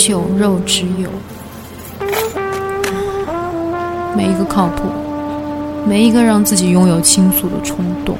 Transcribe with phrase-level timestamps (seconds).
[0.00, 1.10] 酒肉之友。
[4.16, 4.84] 没一个靠谱，
[5.86, 8.16] 没一个让自己拥有倾诉的冲动。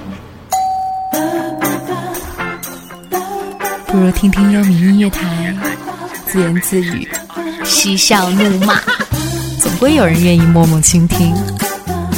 [3.87, 5.57] 不如听听优米音乐台，
[6.27, 7.09] 自言自语，
[7.65, 8.75] 嬉笑怒骂，
[9.59, 11.35] 总归有人愿意默默倾听。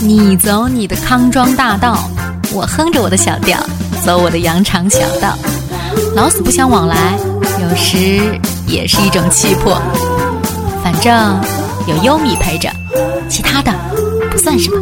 [0.00, 2.10] 你走你的康庄大道，
[2.52, 3.58] 我哼着我的小调，
[4.04, 5.38] 走我的羊肠小道。
[6.16, 7.16] 老死不相往来，
[7.62, 8.38] 有时
[8.72, 9.78] 也是一种气魄。
[10.82, 11.38] 反正
[11.86, 12.70] 有优米陪着，
[13.28, 13.70] 其他的
[14.30, 14.80] 不算什么。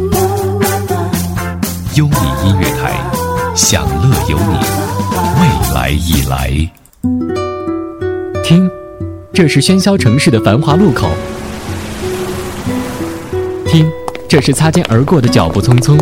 [1.95, 2.93] 优米音乐台，
[3.53, 4.57] 享乐有你，
[5.41, 6.49] 未来已来。
[8.45, 8.69] 听，
[9.33, 11.09] 这是喧嚣城市的繁华路口。
[13.67, 13.91] 听，
[14.29, 15.99] 这是擦肩而过的脚步匆匆。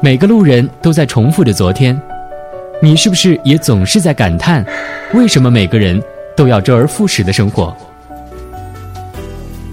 [0.00, 2.00] 每个路人都在重复着昨天。
[2.80, 4.64] 你是不是也总是在感叹，
[5.14, 6.00] 为什么每个人
[6.36, 7.74] 都要周而复始的生活？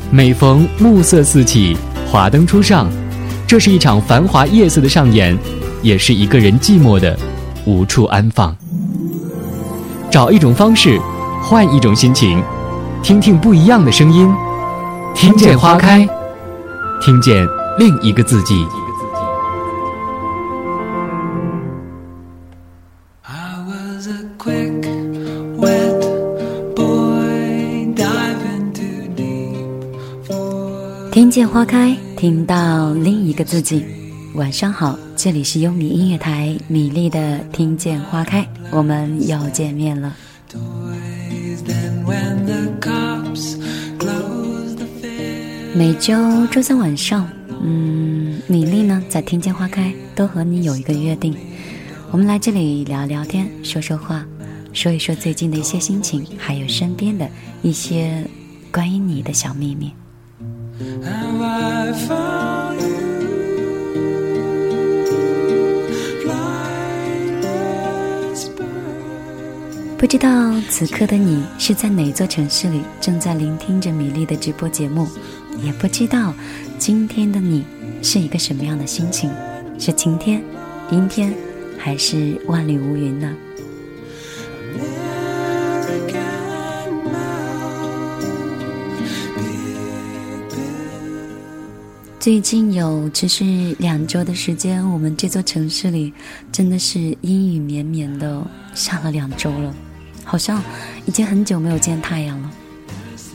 [0.10, 1.76] 每逢暮色四起，
[2.08, 2.88] 华灯初上，
[3.46, 5.38] 这是一场繁华夜色的上演，
[5.82, 7.18] 也是一个人寂寞的
[7.66, 8.56] 无处安放。
[10.10, 10.98] 找一种方式，
[11.44, 12.42] 换一种心情，
[13.04, 14.34] 听听不一样的声音，
[15.14, 16.08] 听见花开，
[17.02, 17.46] 听见
[17.78, 18.66] 另一个自己。
[31.36, 33.84] 见花开，听到另一个自己。
[34.36, 40.16] 晚上好，这里是优米音乐台，米粒的听见花开，我们又见面了。
[45.74, 47.30] 每周周三晚上，
[47.62, 51.36] 嗯，米粒呢在听见花开，都和你有一个约定，
[52.12, 54.26] 我们来这里聊聊天，说说话，
[54.72, 57.30] 说一说最近的一些心情，还有身边的
[57.62, 58.26] 一些
[58.72, 59.92] 关于你的小秘密。
[60.78, 60.84] 不
[70.06, 75.08] 知道此刻的你是在哪座城市里正在聆听着米粒的直播节目，
[75.64, 76.34] 也不知道
[76.78, 77.64] 今天的你
[78.02, 79.32] 是一个什么样的心情，
[79.80, 80.44] 是晴天、
[80.92, 81.34] 阴天，
[81.78, 83.34] 还是万里无云呢？
[92.26, 96.12] 最近有持续两周的时间，我们这座城市里
[96.52, 98.42] 真的是阴雨绵绵的
[98.74, 99.72] 下了两周了，
[100.24, 100.60] 好像
[101.06, 102.50] 已经很久没有见太阳了。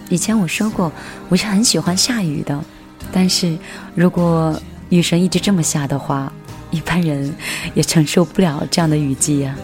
[0.09, 0.91] 以前我说过
[1.29, 2.65] 我是很喜欢下雨的，
[3.13, 3.57] 但是
[3.95, 6.33] 如果雨神一直这么下的话，
[6.73, 7.33] 一般人
[7.75, 9.55] 也承受不了这样的雨季呀。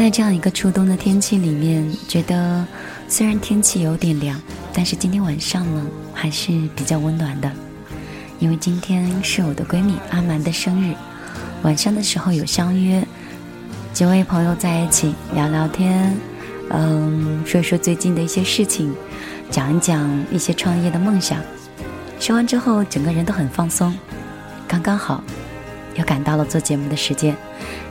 [0.00, 2.66] 在这样一个初冬的天气里面，觉得
[3.06, 4.40] 虽然天气有点凉，
[4.72, 7.52] 但是今天晚上呢还是比较温暖的。
[8.38, 10.94] 因为今天是我的闺蜜阿蛮的生日，
[11.60, 13.06] 晚上的时候有相约
[13.92, 16.16] 几位朋友在一起聊聊天，
[16.70, 18.90] 嗯，说说最近的一些事情，
[19.50, 21.38] 讲一讲一些创业的梦想。
[22.18, 23.94] 说完之后，整个人都很放松，
[24.66, 25.22] 刚刚好，
[25.94, 27.36] 又赶到了做节目的时间，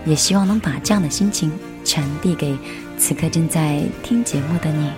[0.06, 1.52] 也希望能把这样的心情。
[1.90, 2.56] 传递给
[3.00, 4.92] 此刻正在听节目的你。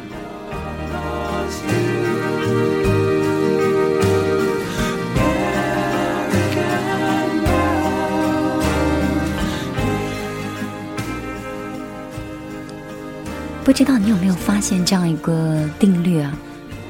[13.63, 16.33] 不知道你有没有发现这样一个定律啊？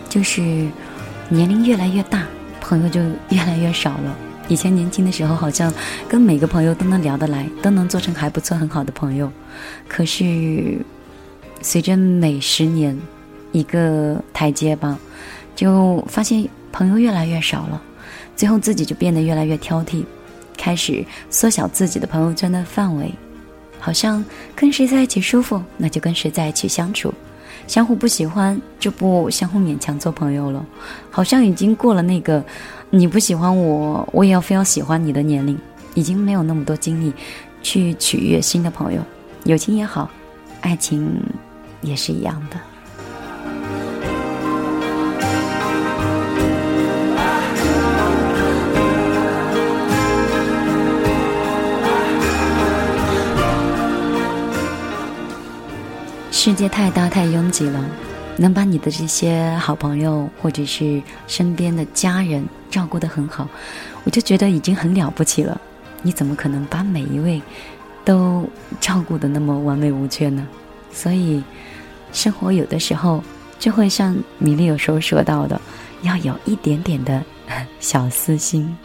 [0.09, 0.41] 就是
[1.29, 2.23] 年龄越来越大，
[2.59, 4.30] 朋友就越来越少了。
[4.51, 5.73] 以前年轻的时候，好像
[6.09, 9.31] 跟每个朋友都能聊得来，都能做成还不错、很好的朋友。
[9.87, 10.77] 可是，
[11.61, 12.99] 随着每十年
[13.53, 14.99] 一个台阶吧，
[15.55, 17.81] 就发现朋友越来越少了。
[18.35, 20.03] 最后自己就变得越来越挑剔，
[20.57, 23.09] 开始缩小自己的朋友圈的范围。
[23.79, 24.21] 好像
[24.53, 27.13] 跟谁在一起舒服，那就跟谁在一起相处。
[27.67, 30.65] 相互不喜欢，就不相互勉强做朋友了。
[31.09, 32.43] 好像已经过了那个。
[32.93, 35.57] 你不喜欢我，我也要非要喜欢你的年龄，
[35.93, 37.13] 已经没有那么多精力
[37.63, 39.01] 去取悦新的朋友。
[39.45, 40.09] 友情也好，
[40.59, 41.09] 爱情
[41.79, 42.57] 也是一样的。
[56.29, 58.10] 世界太大太拥挤了。
[58.41, 63.47] 能把你的这些好朋友或者是身边的家人照顾得很好，
[64.03, 65.61] 我就觉得已经很了不起了。
[66.01, 67.39] 你怎么可能把每一位
[68.03, 68.49] 都
[68.79, 70.47] 照顾得那么完美无缺呢？
[70.91, 71.43] 所以，
[72.11, 73.23] 生活有的时候
[73.59, 75.61] 就会像米粒有时候说到的，
[76.01, 77.23] 要有一点点的
[77.79, 78.75] 小私心。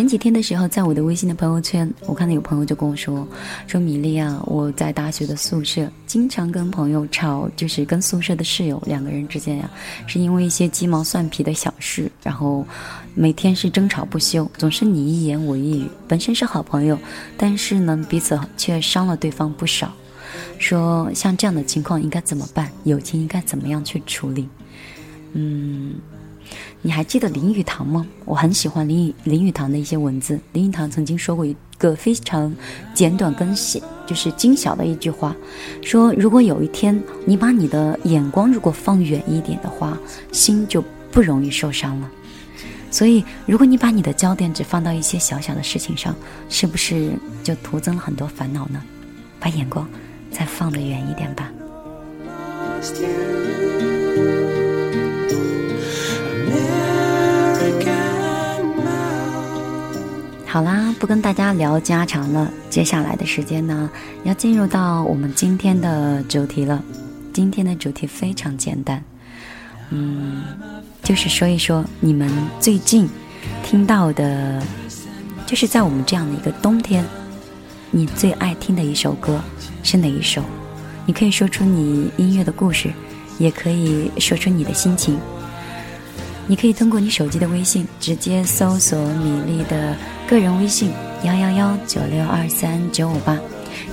[0.00, 3.28] 前几天的时候，在我的微信的朋友圈，我看到有朋友就跟我说
[3.68, 9.70] ：“说米粒啊，我在大学的宿舍经常跟朋友吵，就是跟宿舍的室友两个人之间呀，
[10.06, 12.66] 是因为一些鸡毛蒜皮的小事，然后
[13.14, 15.86] 每天是争吵不休，总是你一言我一语。
[16.08, 16.98] 本身是好朋友，
[17.36, 19.92] 但是呢，彼此却伤了对方不少。
[20.58, 22.72] 说像这样的情况应该怎么办？
[22.84, 24.48] 友情应该怎么样去处理？
[25.34, 25.96] 嗯。”
[26.82, 28.06] 你还记得林语堂吗？
[28.24, 30.38] 我很喜欢林语林语堂的一些文字。
[30.52, 32.54] 林语堂曾经说过一个非常
[32.94, 35.34] 简短跟细，就是精小的一句话，
[35.82, 39.98] 说如果有一天你把你的眼光如果放远一点的话，
[40.32, 42.10] 心就不容易受伤了。
[42.90, 46.12] 所以，如果你把你的焦点只放到一些小小的事情上，
[46.48, 47.12] 是不是
[47.44, 48.82] 就徒增了很多烦恼呢？
[49.38, 49.88] 把眼光
[50.30, 51.52] 再放得远一点吧。
[60.52, 62.50] 好啦，不跟大家聊家常了。
[62.68, 63.88] 接下来的时间呢，
[64.24, 66.82] 要进入到我们今天的主题了。
[67.32, 69.00] 今天的主题非常简单，
[69.90, 70.42] 嗯，
[71.04, 73.08] 就是说一说你们最近
[73.62, 74.60] 听到的，
[75.46, 77.04] 就是在我们这样的一个冬天，
[77.92, 79.40] 你最爱听的一首歌
[79.84, 80.42] 是哪一首？
[81.06, 82.90] 你可以说出你音乐的故事，
[83.38, 85.16] 也可以说出你的心情。
[86.46, 89.96] 你可以通过你手机的微信直接搜索米粒的
[90.26, 90.90] 个人微信
[91.22, 93.38] 幺幺幺九六二三九五八，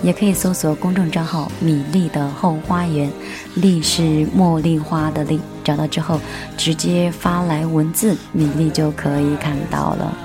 [0.02, 3.12] 也可以搜索公众账号米粒的后花园，
[3.54, 4.02] 粒是
[4.36, 6.20] 茉莉花的粒，找到之后
[6.58, 10.18] 直接发来文字，米粒就可以看到了。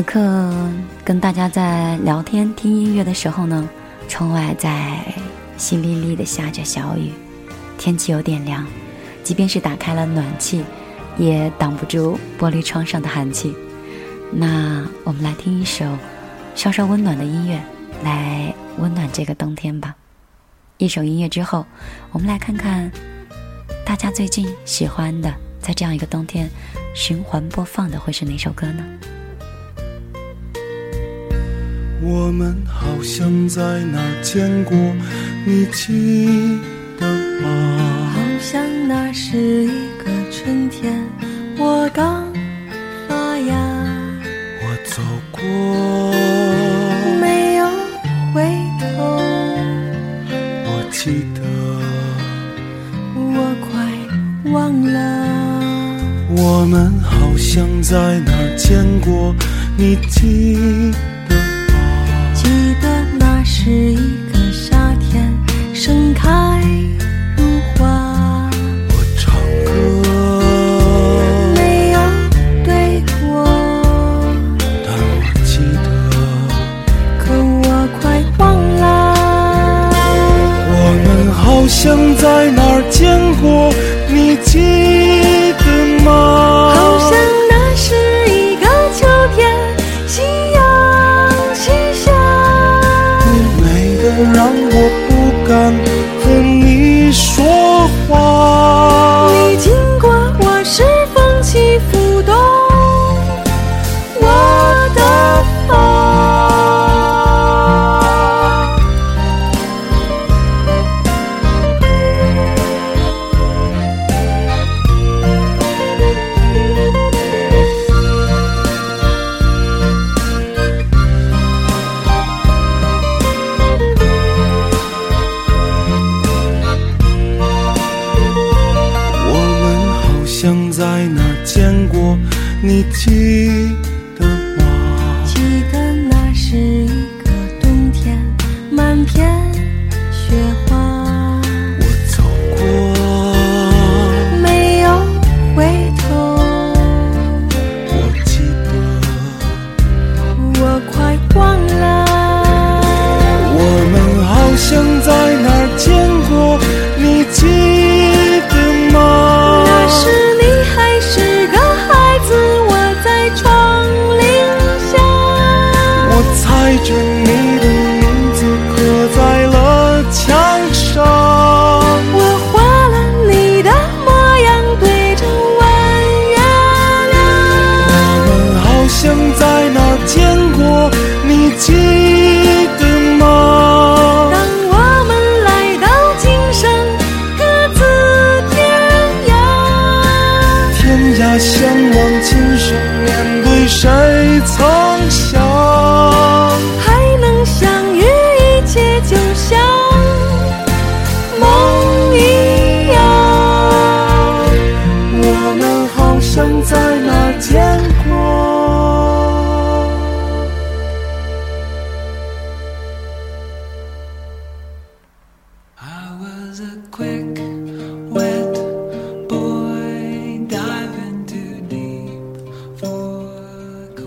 [0.00, 0.50] 此刻
[1.04, 3.68] 跟大家在聊天听音乐的时候呢，
[4.08, 4.96] 窗外在
[5.58, 7.12] 淅沥沥的下着小雨，
[7.76, 8.66] 天气有点凉，
[9.22, 10.64] 即便是打开了暖气，
[11.18, 13.54] 也挡不住玻璃窗上的寒气。
[14.32, 15.84] 那我们来听一首
[16.54, 17.60] 稍稍温暖的音乐，
[18.02, 19.94] 来温暖这个冬天吧。
[20.78, 21.66] 一首音乐之后，
[22.10, 22.90] 我们来看看
[23.84, 25.30] 大家最近喜欢的，
[25.60, 26.48] 在这样一个冬天
[26.94, 28.82] 循环播放的会是哪首歌呢？
[32.02, 34.76] 我们好像在哪儿见过，
[35.44, 36.58] 你记
[36.98, 37.06] 得
[37.42, 38.12] 吗？
[38.14, 39.68] 好像那是一
[39.98, 40.92] 个春天，
[41.58, 42.26] 我刚
[43.06, 43.54] 发芽。
[44.62, 45.40] 我走过，
[47.20, 47.66] 没有
[48.32, 48.42] 回
[48.80, 49.20] 头。
[50.64, 51.42] 我记得，
[53.14, 54.98] 我快忘了。
[56.34, 59.34] 我们好像在哪儿见过，
[59.76, 60.94] 你记。
[63.62, 63.96] 是一
[64.32, 65.30] 个夏天，
[65.74, 66.62] 盛开
[67.36, 67.44] 如
[67.76, 68.48] 花。
[68.88, 68.92] 我。
[69.18, 69.34] 唱
[69.66, 69.70] 歌，
[71.54, 71.96] 没有
[72.64, 73.28] 对我，
[74.82, 75.20] 但我。
[75.44, 75.86] 记得，
[77.18, 77.62] 可我。
[78.00, 78.02] 快
[78.38, 79.92] 忘了。
[80.70, 80.72] 我。
[81.04, 81.84] 们好像
[82.16, 82.98] 在哪儿见
[83.42, 83.70] 过，
[84.08, 84.56] 你记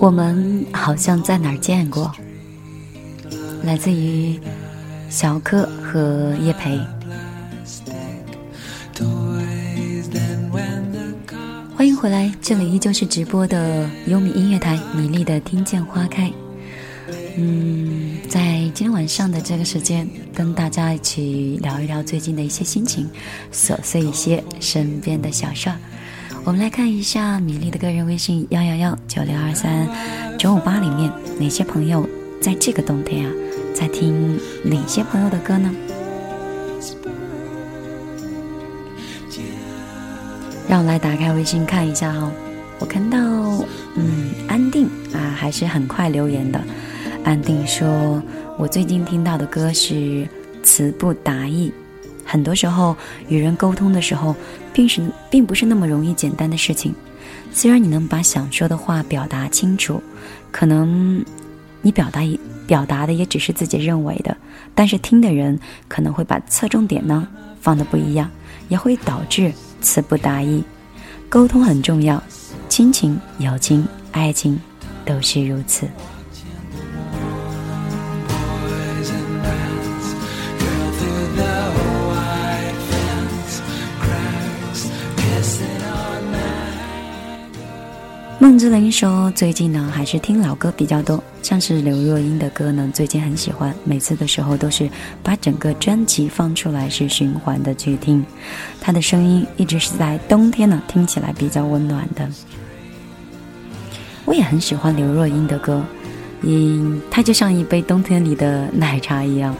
[0.03, 2.12] 我们好像在哪儿见过，
[3.63, 4.38] 来自于
[5.10, 6.77] 小柯和叶培。
[11.74, 16.29] 欢迎回来，这里依旧是直播的优米音乐台，米粒的听见花开。
[17.38, 20.05] 嗯，在今天晚上的这个时间，
[20.36, 23.10] 跟大家一起聊一聊最近的一些心情，
[23.53, 25.77] 琐碎一些身边的小事儿。
[26.45, 29.88] 我们来看一下米粒的个人微信幺幺幺九六二三
[30.38, 31.09] 九五八里面，
[31.39, 32.07] 哪些朋友
[32.41, 33.31] 在这个冬天啊，
[33.73, 35.73] 在听哪些朋友的歌呢？
[40.67, 42.29] 让我来打开微信看一下哈、
[42.77, 43.17] 我看到，
[43.95, 46.62] 嗯，安定啊，还是很快留言的。
[47.23, 48.21] 安定说，
[48.57, 50.27] 我最近听到的歌是
[50.62, 51.71] 词不达意。
[52.25, 52.97] 很多时候，
[53.29, 54.35] 与人沟通的时候，
[54.74, 56.94] 并是并不是那么容易简单的事情。
[57.51, 60.01] 虽然你能把想说的话表达清楚，
[60.51, 61.24] 可能
[61.82, 64.36] 你表达也表达的也只是自己认为的，
[64.74, 67.27] 但是听的人可能会把侧重点呢
[67.62, 68.30] 放的不一样，
[68.70, 70.63] 也会导致词不达意。
[71.30, 72.22] 沟通很重要，
[72.70, 74.60] 亲情、友情、爱情
[75.06, 75.88] 都是如此。
[88.43, 94.89] 孟之琳说，最近呢还是听老歌比较多，像是刘若英的歌呢，最近很喜欢，每次的时候都是
[95.23, 98.21] 把整个专辑放出来是循环的去听，
[98.81, 102.27] 她的声音一直是在冬天呢听起来比较温暖的。
[104.25, 105.81] 我也很喜欢刘若英的歌，
[106.41, 109.55] 嗯，她就像一杯冬天里的奶茶一样，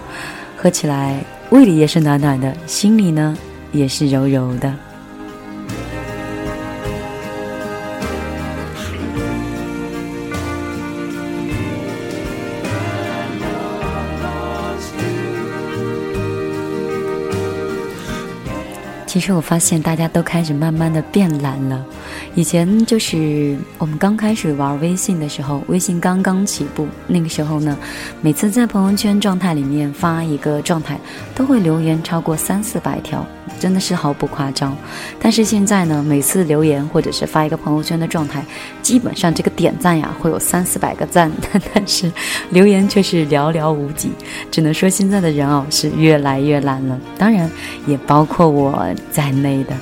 [0.58, 3.38] 喝起来胃里也是暖暖的，心里呢
[3.72, 4.76] 也是柔柔的。
[19.14, 21.86] 其实我发现大家都开始慢慢的变懒了。
[22.36, 27.78] 以前就是我们刚开始玩微信的时候，微信刚刚起步，那个时候呢，
[28.22, 31.00] 每次在朋友圈状态里面发一个状态，
[31.36, 33.26] 都会留言超过三四百条，
[33.60, 34.76] 真的是毫不夸张。
[35.20, 38.44] 但是现在呢，每次留言或者是发一个朋友圈的状态，
[38.82, 41.32] 基本上这个点赞呀会有三四百个赞，
[41.74, 42.12] 但是
[42.50, 44.12] 留言却是寥寥无几。
[44.50, 47.50] 只能说现在的人哦是越来越懒了，当然
[47.86, 49.76] 也包括我在内的。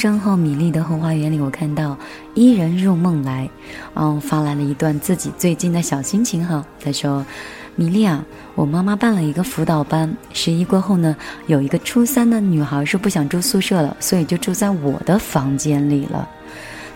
[0.00, 1.94] 账号“米粒的后花园”里，我看到
[2.32, 3.46] 伊人入梦来，
[3.92, 6.64] 嗯，发来了一段自己最近的小心情哈。
[6.82, 7.22] 他说
[7.76, 11.14] ：“米粒啊，我妈妈办了一个辅导班，十一过后呢，
[11.48, 16.26] 有一个初三的女孩是不想住宿舍了，所以就住在我的房间里了。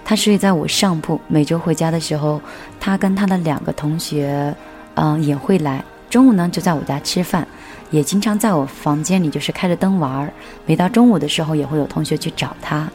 [0.02, 2.40] 她睡在我上铺，每周回家的时候，
[2.80, 4.54] 她跟她的两个同学，
[4.94, 5.84] 嗯，也会来。
[6.08, 7.46] 中午呢，就在我家吃饭。”
[7.94, 10.32] 也经常在我房间里就是开着灯玩儿，
[10.66, 12.90] 每到中午的时候也会有同学去找他。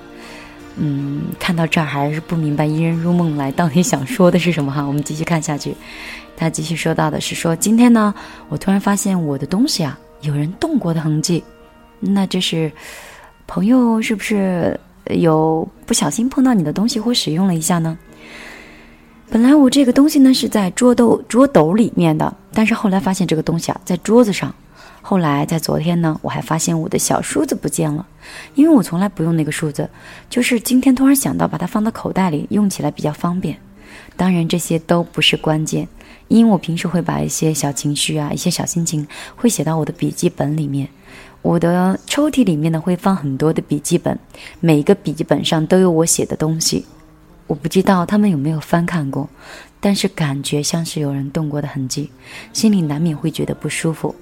[0.76, 4.84] 嗯，看到这儿还是不明白伊人入梦来到底想说的是什么哈。
[4.86, 5.74] 我们继续看下去，
[6.36, 8.14] 他继续说到的是说今天呢，
[8.50, 11.42] 我突然发现我的东西啊有人动过的痕迹，
[12.02, 12.70] 那这是
[13.48, 17.98] 朋友是不是有不小心碰到你的东西或使用了一下呢？
[19.30, 24.54] 本来我这个东西呢是在桌斗桌斗里面的，但是后来发现这个东西啊在桌子上。
[25.02, 28.06] 后来在昨天呢，我还发现我的小梳子不见了，
[28.56, 29.90] 因为我从来不用那个梳子，
[30.30, 33.58] 就是今天突然想到把它放到口袋里，用起来比较方便。
[34.16, 35.88] 当然这些都不是关键，
[36.28, 40.88] 因为我平时会把一些小情绪啊、一些小心情会写到我的笔记本里面。
[41.42, 44.20] 我的抽屉里面呢会放很多的笔记本，
[44.60, 46.86] 每一个笔记本上都有我写的东西。
[47.48, 49.28] 我不知道他们有没有翻看过，
[49.80, 52.12] 但是感觉像是有人动过的痕迹，
[52.52, 54.14] 心里难免会觉得不舒服。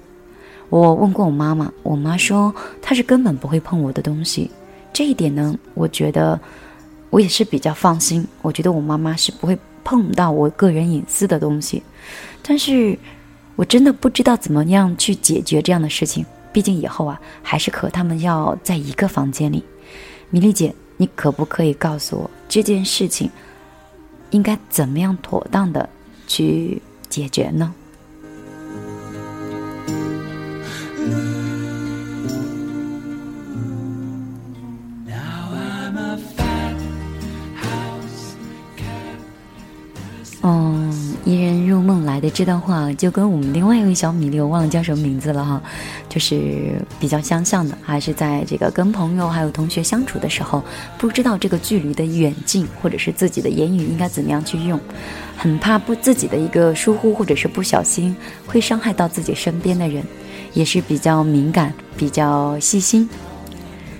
[0.70, 4.52] 我问过我妈妈，我妈说她是根本不会碰我的东西。
[4.92, 6.40] 这一点呢，我觉得
[7.10, 8.26] 我也是比较放心。
[8.42, 11.82] 我觉得我妈妈是不会碰到我个人隐私的东西，
[12.42, 12.98] 但是
[13.56, 16.26] 我真的不知道怎么样去解决这样的事情。
[16.52, 19.64] 毕竟以后啊，还是和他们要在一个房间里。
[20.32, 23.30] 米莉姐，你可不可以告诉我这件事情
[24.32, 25.88] 应该怎么样妥当的
[26.26, 27.74] 去解决呢？
[40.50, 45.62] 嗯，一人入梦来的这段话，就跟我们另外一位小米粒，我忘了叫什么名字了哈，
[46.08, 50.64] 就是比较相像的，还是在这个跟朋友还有同学相处的时候，
[50.98, 54.80] 不知道这个距离的远近，或者是自己的言语应该怎么样去用，
[55.36, 60.02] 很怕不自己的一个疏忽或者是不小心，会伤害到自己身边的人，
[60.54, 63.10] 也是比较敏感、比较细心。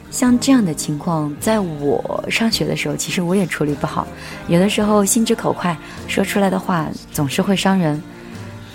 [0.10, 4.08] 像这样的情况，在我上学的时候，其实我也处理不好。
[4.48, 8.02] 有的时候心直口快，说出来的话总是会伤人。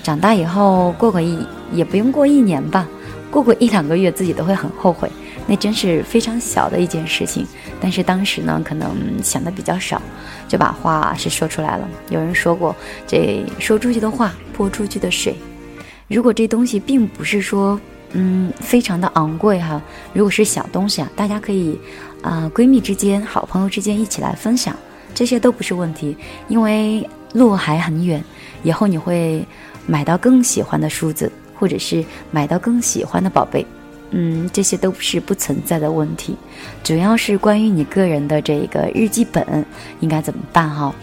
[0.03, 1.39] 长大以后，过个一
[1.73, 2.87] 也不用过一年吧，
[3.31, 5.11] 过过一两个月，自己都会很后悔。
[5.47, 7.47] 那真是非常小的一件事情，
[7.81, 10.01] 但是当时呢，可能想的比较少，
[10.47, 11.89] 就把话是说出来了。
[12.11, 15.35] 有人说过，这说出去的话，泼出去的水。
[16.09, 17.81] 如果这东西并不是说。
[18.12, 19.81] 嗯，非常的昂贵哈。
[20.12, 21.79] 如果是小东西啊，大家可以，
[22.22, 24.77] 啊，闺蜜之间、好朋友之间一起来分享，
[25.14, 26.16] 这些都不是问题。
[26.48, 28.22] 因为路还很远，
[28.62, 29.46] 以后你会
[29.87, 33.66] 买到更喜欢的梳子，或者是买到更喜欢的宝贝，
[34.11, 36.37] 嗯，这些都不是不存在的问题。
[36.85, 39.64] 主要是关于你个人的这个日记本
[40.01, 40.94] 应该怎么办哈。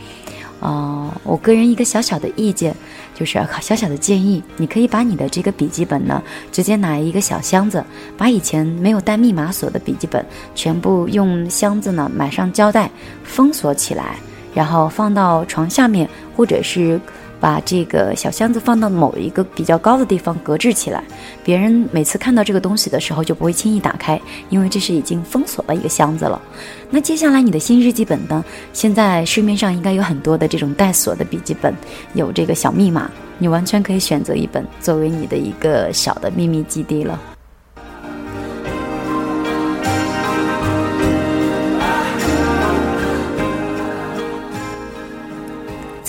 [0.60, 2.76] 哦，我个人一个小小的意见，
[3.20, 7.84] 就是小小的建议，你可以把你的这个笔记本呢，直接拿一个小箱子，
[8.18, 12.90] 把以前没有带密码锁的笔记本，全部用箱子呢买上胶带
[13.26, 14.16] 封锁起来，
[14.54, 16.98] 然后放到床下面，或者是。
[17.40, 21.04] 把这个小箱子放到某一个比较高的地方搁置起来，
[21.44, 26.42] 别人每次看到这个东西的时候就不会轻易打开，因为这是已经封锁的一个箱子了。
[26.90, 28.44] 那接下来你的新日记本呢？
[28.74, 31.74] 现在市面上应该有很多的这种带锁的笔记本，
[32.14, 37.20] 有这个小密码，你完全可以选择一本作为你的一个小的秘密基地了。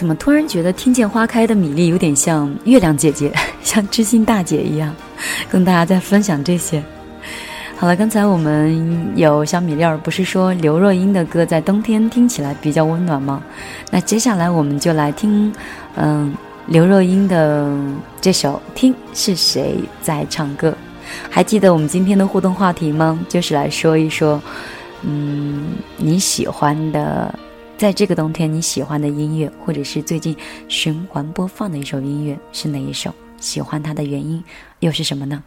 [0.01, 3.31] 怎么突然觉得听见花开的米粒有点像月亮姐姐，
[3.63, 4.97] 像知心大姐一样，
[5.51, 6.83] 跟大家在分享这些。
[7.77, 13.43] 好了，刚才我们有小米粒儿，不是说刘若英的歌在冬天听起来比较温暖吗？
[13.91, 15.53] 那接下来我们就来听，
[15.97, 16.33] 嗯，
[16.67, 17.71] 刘若英的
[18.23, 20.71] 这首《听是谁在唱歌》。
[21.29, 23.21] 还记得我们今天的互动话题吗？
[23.29, 24.41] 就是来说一说，
[25.03, 27.35] 嗯，你喜欢的。
[27.81, 30.37] 在这个冬天，你喜欢的音乐，或者是最近
[30.69, 33.11] 循环播放的一首音乐是哪一首？
[33.39, 34.45] 喜欢它的原因
[34.81, 35.43] 又是什么呢？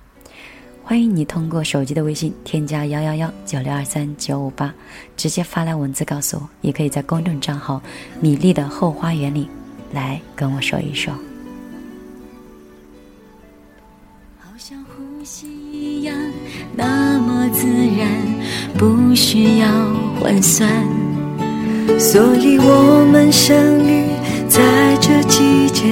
[0.81, 4.73] 欢迎你通过手机的微信添加幺幺幺九六二三九五八，
[5.15, 7.79] 直接发来文字告诉我，也可以在公众账号
[8.19, 9.47] “米粒的后花园”里
[9.91, 11.13] 来跟我说一说。
[14.39, 16.17] 好像呼吸一样，
[16.75, 18.09] 那么自然，
[18.75, 19.67] 不需要
[20.19, 21.12] 换算。
[21.99, 24.05] 所以我们相遇
[24.47, 24.61] 在
[24.99, 25.83] 这季节，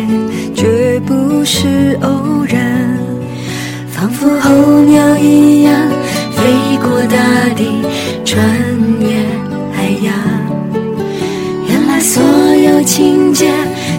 [0.54, 2.98] 绝不是偶然。
[3.90, 5.74] 仿佛候鸟一样
[6.32, 7.84] 飞过大地，
[8.26, 8.44] 穿
[9.00, 9.08] 越
[9.74, 10.14] 海洋。
[11.68, 13.52] 原来所有情节，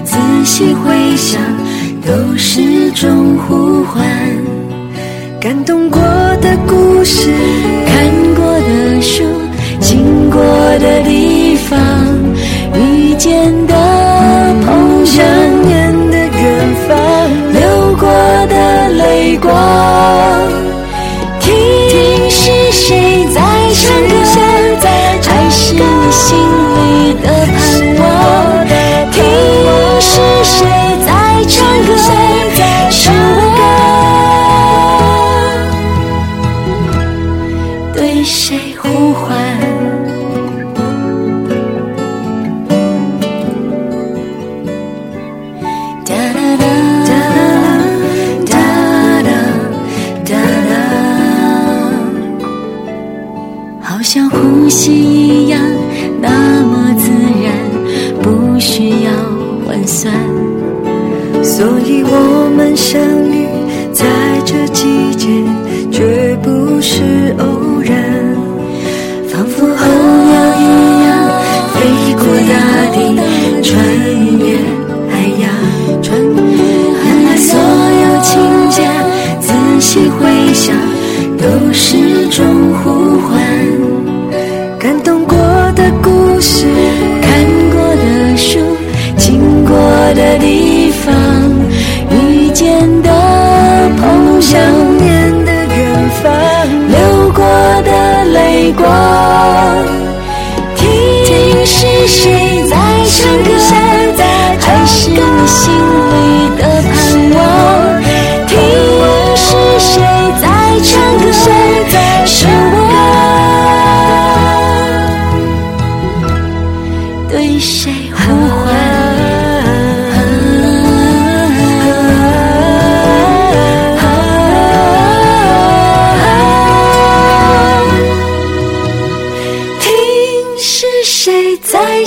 [0.05, 1.41] 仔细回想，
[2.05, 4.05] 都是种呼唤。
[5.41, 6.01] 感动过
[6.41, 7.31] 的故事，
[7.87, 9.25] 看过的书，
[9.81, 10.41] 经过
[10.79, 11.42] 的地。
[12.75, 13.75] 遇见的
[14.65, 15.25] 碰想
[15.67, 16.91] 念的远方，
[17.53, 17.61] 流
[17.97, 18.07] 过
[18.49, 19.51] 的泪光，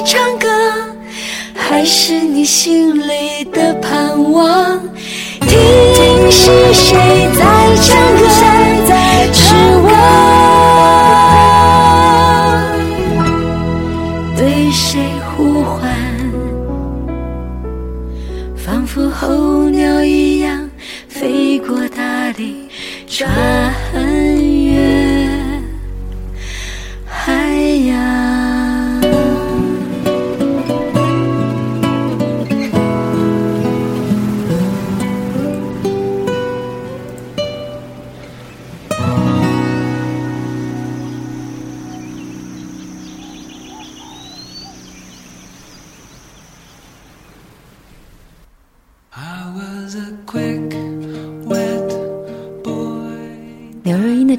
[0.03, 0.47] 唱歌，
[1.53, 4.79] 还是你心里的盼望？
[5.41, 6.95] 听，是谁
[7.35, 7.43] 在
[7.81, 8.25] 唱歌？
[9.37, 9.53] 是
[9.83, 10.74] 我。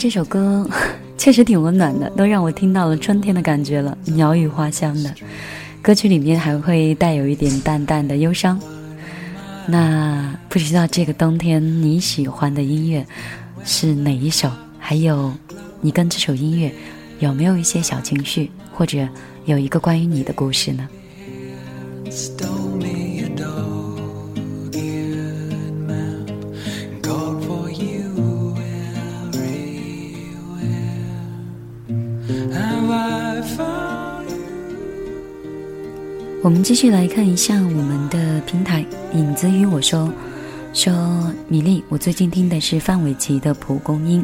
[0.07, 0.64] 这首歌
[1.19, 5.12] 确实挺温暖的，都让我听到了春天的感觉了，鸟语花香的。
[5.83, 8.57] 歌曲里面还会带有一点淡淡的忧伤。
[9.66, 13.05] 那不知道这个冬天你喜欢的音乐
[13.64, 14.49] 是哪一首？
[14.79, 15.33] 还有，
[15.81, 16.73] 你跟这首音乐
[17.19, 19.09] 有没有一些小情绪，或者
[19.45, 20.88] 有一个关于你的故事呢？
[36.46, 40.09] 我们继续来看一下我们的平台，影子与我说
[40.72, 44.22] 说米粒，我最近听的是范玮琪的《蒲公英》，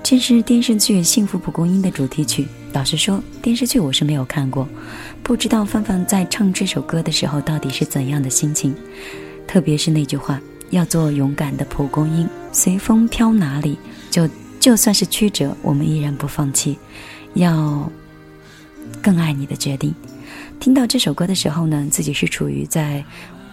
[0.00, 2.46] 这是电视剧《幸福蒲公英》的主题曲。
[2.72, 4.68] 老实说，电视剧我是没有看过，
[5.24, 8.72] 不知道范范在唱这首歌的时候到底是怎样的心情。
[9.44, 13.76] 特别是那句话：“要做勇敢的蒲公英，随风飘哪里，
[14.08, 14.28] 就
[14.60, 16.78] 就算是曲折，我们依然不放弃，
[17.34, 17.90] 要
[19.02, 19.92] 更爱你的决定。”
[20.58, 23.04] 听到这首歌的时候呢，自己是处于在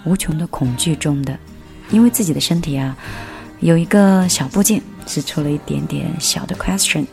[0.06, 1.38] 无穷的恐惧中的，
[1.91, 2.96] 因为自己的身体啊
[3.60, 7.06] 有一个小部件是出了一点点小的 question，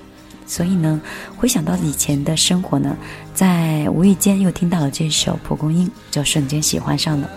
[0.46, 1.00] 所以呢，
[1.36, 2.96] 回想到以前的生活呢，
[3.34, 7.30] 在无意间又听到了这首《蒲公英》，就瞬间喜欢上了，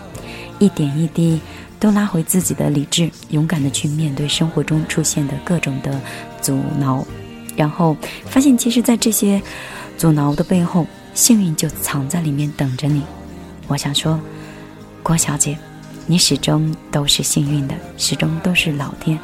[0.58, 1.40] 一点一滴
[1.78, 6.00] 都拉回自己的理智，勇敢的去面对生活中出现的各种的
[6.40, 7.06] 阻挠，
[7.56, 9.40] 然后发现其实，在这些
[9.96, 13.02] 阻挠的背后，幸运就藏在里面等着你。
[13.68, 14.20] 我想说，
[15.02, 15.56] 郭小姐，
[16.06, 19.18] 你始终都是幸运的，始终都是老天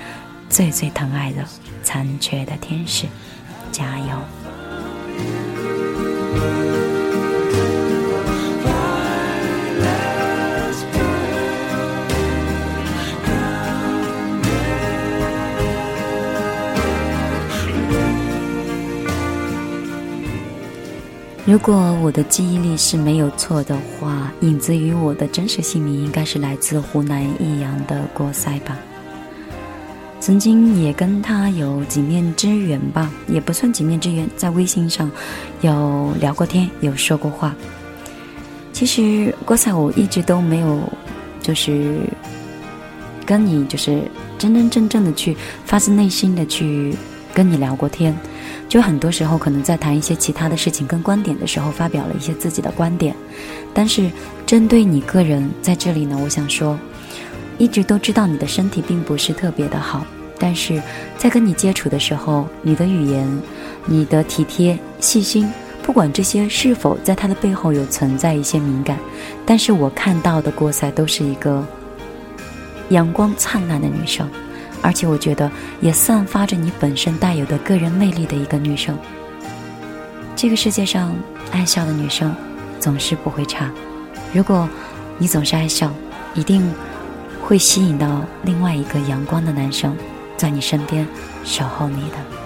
[0.48, 1.44] 最最疼爱的
[1.82, 3.06] 残缺的天使，
[3.72, 4.06] 加油！
[21.50, 28.78] 如果我的记忆力是没有错的话，影子与我的真实姓名应该是来自湖南益阳的郭塞吧。
[30.20, 35.10] 曾经也跟他有几面之缘吧，也不算几面之缘，在微信上
[35.60, 37.52] 有聊过天，有说过话。
[38.72, 40.78] 其实郭塞我一直都没有，
[41.42, 41.98] 就是
[43.26, 44.04] 跟你就是
[44.38, 46.94] 真真正正的去发自内心的去
[47.34, 48.16] 跟你聊过天。
[48.70, 53.12] 就很多时候可能在谈一些其他的事情跟观点的时候，发表了一些自己的观点，
[53.74, 54.08] 但是
[54.46, 56.78] 针对你个人在这里呢，我想说，
[57.58, 60.06] 一直都知道你的身体并不是特别的好，
[60.38, 60.80] 但是
[61.18, 63.28] 在跟你接触的时候，你的语言、
[63.86, 65.52] 你的体贴、细心，
[65.82, 68.96] 不管这些是否在他的背后有存在一些敏感，
[69.44, 71.66] 但是我看到的郭赛都是一个
[72.90, 74.30] 阳光灿烂的女生。
[74.82, 78.96] 而且我觉得也散发着你本身带有的个人魅力的一个女生。
[80.34, 81.14] 这个世界上
[81.52, 82.34] 爱笑的女生
[82.78, 83.70] 总是不会差。
[84.32, 84.68] 如果
[85.18, 85.92] 你总是爱笑，
[86.34, 86.72] 一定
[87.42, 89.96] 会吸引到另外一个阳光的男生
[90.36, 91.06] 在你身边
[91.44, 92.39] 守候你的。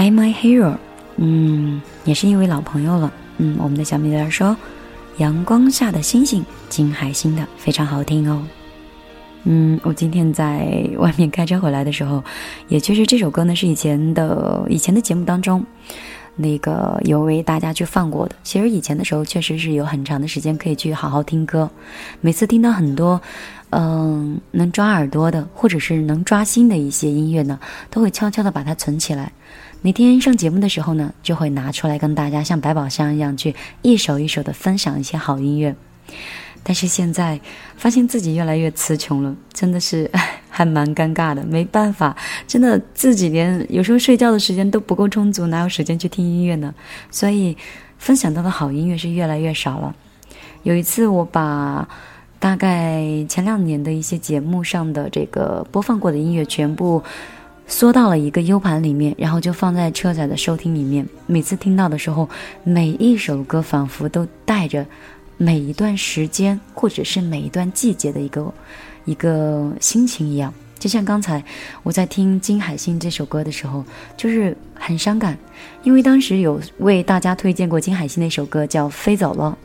[0.00, 0.78] By My Hero，
[1.18, 3.12] 嗯，也是一位老朋友了。
[3.36, 4.48] 嗯，我们的小米粒儿说，
[5.18, 8.42] 《阳光下的星星》金海心的非常好听哦。
[9.44, 12.24] 嗯，我今天在外面开车回来的时候，
[12.68, 15.62] 也确实这首歌呢是以前的以前的节目当中，
[16.34, 18.34] 那个有为大家去放过的。
[18.42, 21.68] 其实以前的时候确实是有很长的时间可以去好好听歌，
[22.22, 23.20] 每次听到很多
[23.68, 27.60] 嗯能抓耳朵的或者是能抓心的一些音乐呢，
[27.90, 29.30] 都会悄悄的把它存起来。
[29.82, 35.74] 每天上节目的时候呢，就会拿出来跟大家像百宝箱一样去一首一首的分享一些好音乐。
[36.62, 37.40] 但是现在
[37.78, 40.10] 发现自己越来越词穷了，真的是
[40.50, 41.42] 还蛮尴尬的。
[41.46, 42.14] 没办法，
[42.46, 46.74] 真的自己连有时候睡觉的时间都不够充足，哪有时间去听音乐呢？
[47.10, 47.56] 所以
[47.96, 49.96] 分享到的好音乐是越来越少了。
[50.62, 51.88] 有一次，我把
[52.38, 57.02] 大概前两年的一些节目上的这个播放过的音乐全部
[57.70, 61.08] 缩到了一个 U 盘里面，然后就放在车载的收听里面。
[61.26, 62.28] 每次听到的时候，
[62.62, 64.84] 每一首歌仿佛都带着。
[65.42, 68.52] 每一段时间，或者是每一段季节的一个
[69.06, 71.42] 一个心情一样，就像刚才
[71.82, 73.82] 我在听金海心这首歌的时候，
[74.18, 75.38] 就是很伤感，
[75.82, 79.56] 因为当时有为大家推荐过金海心的一首歌叫《飞走了》。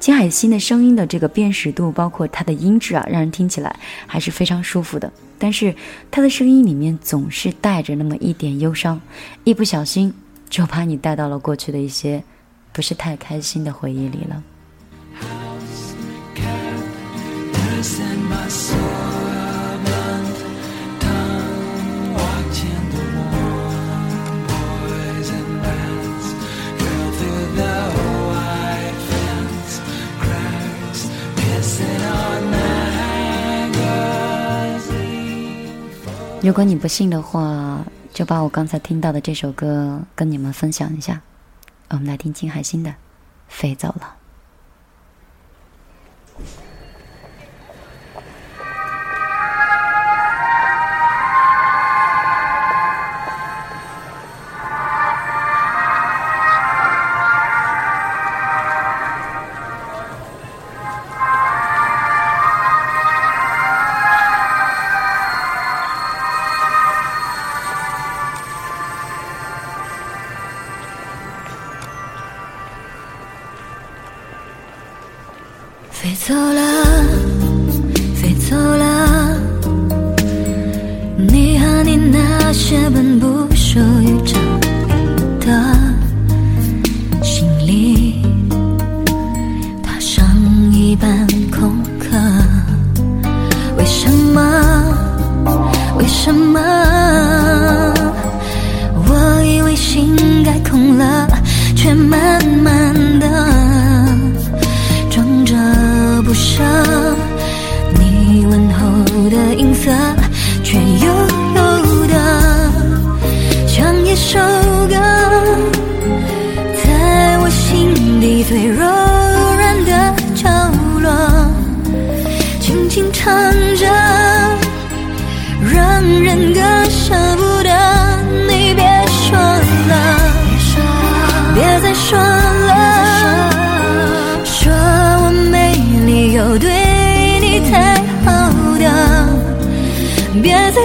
[0.00, 3.74] 金海心的声音的这个辨识度，包括她的音质啊，让人听起来
[4.06, 5.12] 还是非常舒服的。
[5.38, 5.74] 但是
[6.10, 9.00] 她的声音里面总是带着那么一点忧伤，
[9.44, 10.14] 一不小心
[10.48, 12.22] 就把你带到了过去的一些
[12.72, 14.42] 不是太开心的回忆里了。
[36.40, 41.20] 如果你不信的话，就把我刚才听到的这首歌跟你们分享一下。
[41.88, 42.90] 我们来听金海心的
[43.48, 44.16] 《飞走了》。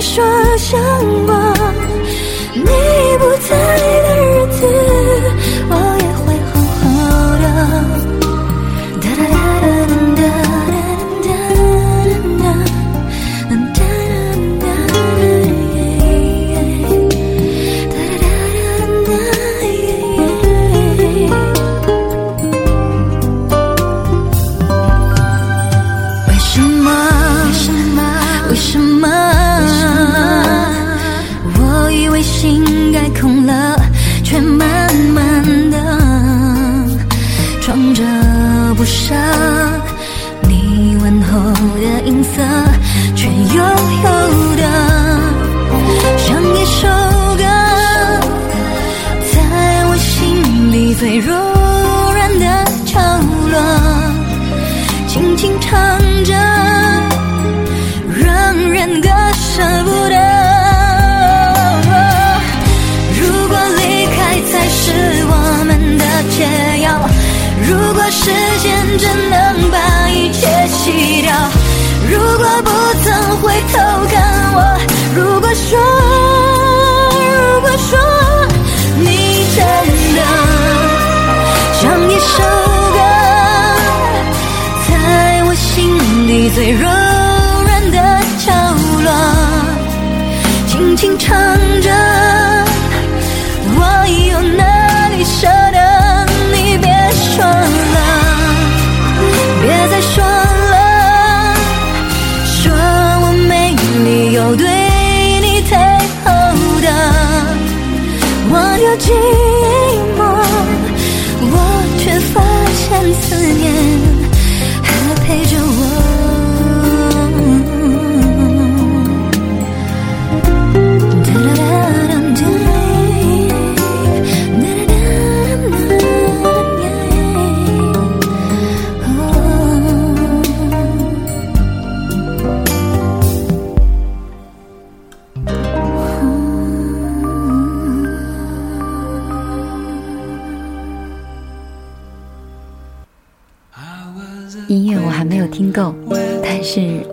[0.04, 0.22] 说
[0.58, 0.78] 想
[1.28, 1.53] 我，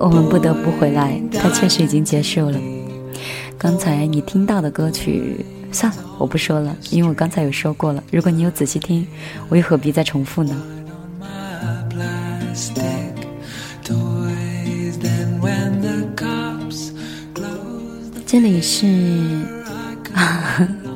[0.01, 2.59] 我们不得不回来，它确实已经结束了。
[3.59, 8.03] 刚才你听到的歌曲，算了，我不说了，因为我刚才有说过了。
[8.11, 9.07] 如果你有仔细听，
[9.51, 10.57] 我又何必再重复呢？
[18.27, 18.87] 这里是，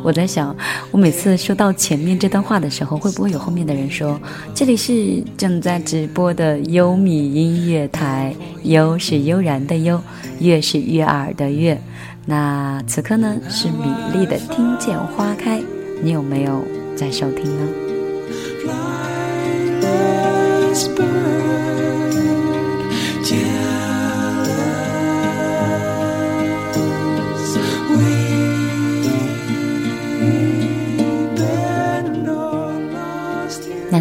[0.05, 0.55] 我在想，
[0.91, 4.21] 我每次说到前面这段话的时候，会不会有后面的人说，
[4.55, 9.99] 这里是正在直播的优米音乐台，悠是悠然的悠，
[10.41, 11.81] 悦是悦耳的悦，
[12.27, 15.59] 那此刻呢是米粒的听见花开，
[16.03, 16.63] 你有没有
[16.95, 17.67] 在收听呢？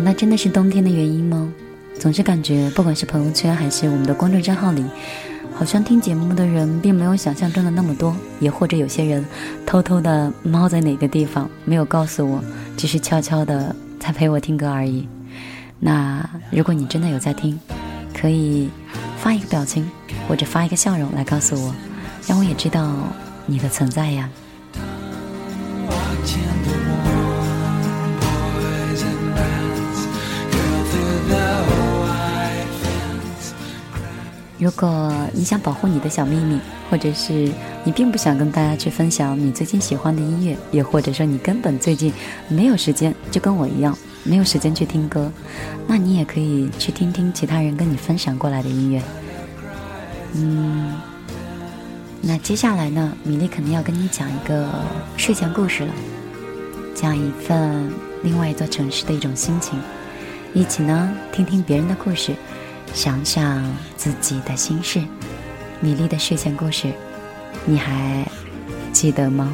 [0.03, 1.49] 难道真的是冬天的原因吗？
[1.97, 4.83] 总是感觉，不管是朋友圈还是我们的公众账号里，
[5.53, 9.25] 好像听节目的人并没有想象中的那么多，也或者有些人
[9.65, 12.43] 偷偷的猫在哪个地方没有告诉我，
[12.75, 15.07] 只是悄悄的在陪我听歌而已。
[15.79, 17.57] 那如果你真的有在听，
[18.13, 18.69] 可以
[19.17, 19.89] 发一个表情
[20.27, 21.73] 或者发一个笑容来告诉我，
[22.27, 22.93] 让我也知道
[23.45, 24.29] 你的存在呀。
[34.63, 36.57] 如果你想保护你的小秘密，
[36.89, 37.51] 或者是
[37.83, 42.13] 你并不想跟大家去分享你最近喜欢的音乐，也或者说你根本最近
[42.47, 45.29] 没有时间，就跟我一样没有时间去听歌，
[45.85, 49.01] 那你也可以去听听其他人跟你分享过来的音乐。
[50.35, 50.93] 嗯，
[52.21, 54.69] 那接下来呢，米粒肯定要跟你讲一个
[55.17, 55.93] 睡前故事了，
[56.95, 59.77] 讲一份另外一座城市的一种心情，
[60.53, 62.33] 一起呢听听别人的故事。
[62.93, 63.63] 想想
[63.97, 65.01] 自己的心事，
[65.81, 66.93] 米粒的睡前故事，
[67.65, 68.23] 你还
[68.91, 69.51] 记得吗？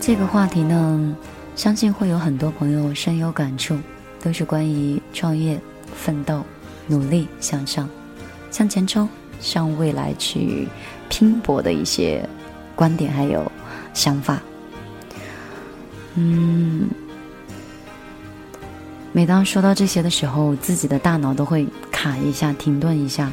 [0.00, 1.16] 这个话题呢，
[1.54, 3.78] 相信会有很多朋友深有感触，
[4.20, 5.60] 都是关于创业、
[5.94, 6.42] 奋斗、
[6.86, 7.88] 努力向上、
[8.50, 9.08] 向前冲、
[9.40, 10.66] 向未来去
[11.10, 12.26] 拼搏的一些。
[12.82, 13.40] 观点还有
[13.94, 14.42] 想法，
[16.16, 16.88] 嗯，
[19.12, 23.30] 每当说到这些的时候，自己的大脑都会卡一下、停顿一下，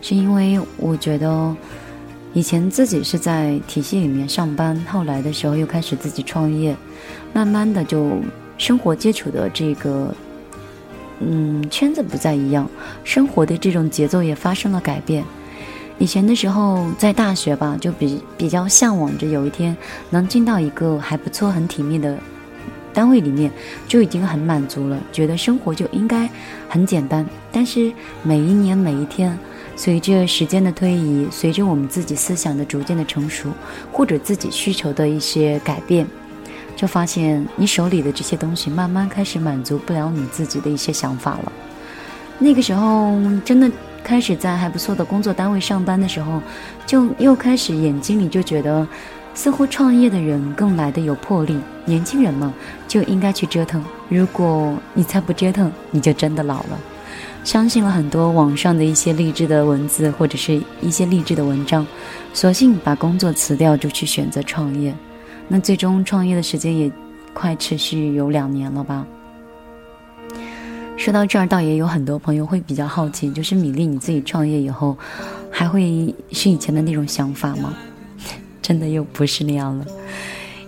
[0.00, 1.56] 是因为我觉得
[2.34, 6.76] 以前自己是在体系里面上班，后来的时候又开始自己创业，
[7.32, 8.20] 慢慢的就
[8.58, 10.14] 生活接触的这个
[11.18, 12.70] 嗯圈子不再一样，
[13.02, 15.24] 生活的这种节奏也发生了改变。
[15.98, 19.76] 以前的时候，在大学吧，就比比较向往着有一天
[20.10, 22.18] 能进到一个还不错、很体面的
[22.92, 23.50] 单位里面，
[23.86, 25.00] 就已经很满足了。
[25.12, 26.28] 觉得生活就应该
[26.68, 27.24] 很简单。
[27.52, 27.92] 但是
[28.24, 29.38] 每一年、每一天，
[29.76, 33.48] 随着时间的推移，随着我们自己思想的逐渐的成熟，
[33.92, 36.04] 或者自己需求的一些改变，
[36.74, 41.52] 就发现你手里的这些东西慢慢开始满足不了你自己的一些想法了。
[42.40, 43.70] 那个时候，真的。
[44.04, 46.40] 开始在还不错的工作单位上班的时候，
[46.86, 48.86] 就又开始眼睛里就觉得，
[49.32, 51.58] 似乎创业的人更来的有魄力。
[51.86, 52.52] 年轻人嘛，
[52.86, 53.82] 就应该去折腾。
[54.08, 56.78] 如果你再不折腾，你就真的老了。
[57.42, 61.86] 相信了很多网上的一些励志的文字或者是一些励志的文章，
[62.32, 64.94] 索性把工作辞掉，就去选择创业。
[65.48, 66.90] 那最终创业的时间也
[67.32, 69.06] 快持续有两年了吧。
[70.96, 74.96] 说到这儿，倒也有很多朋友会比较好奇，就是米粒你自己创业以后，
[75.50, 77.74] 还会是以前的那种想法吗？
[78.62, 79.84] 真的又不是那样了。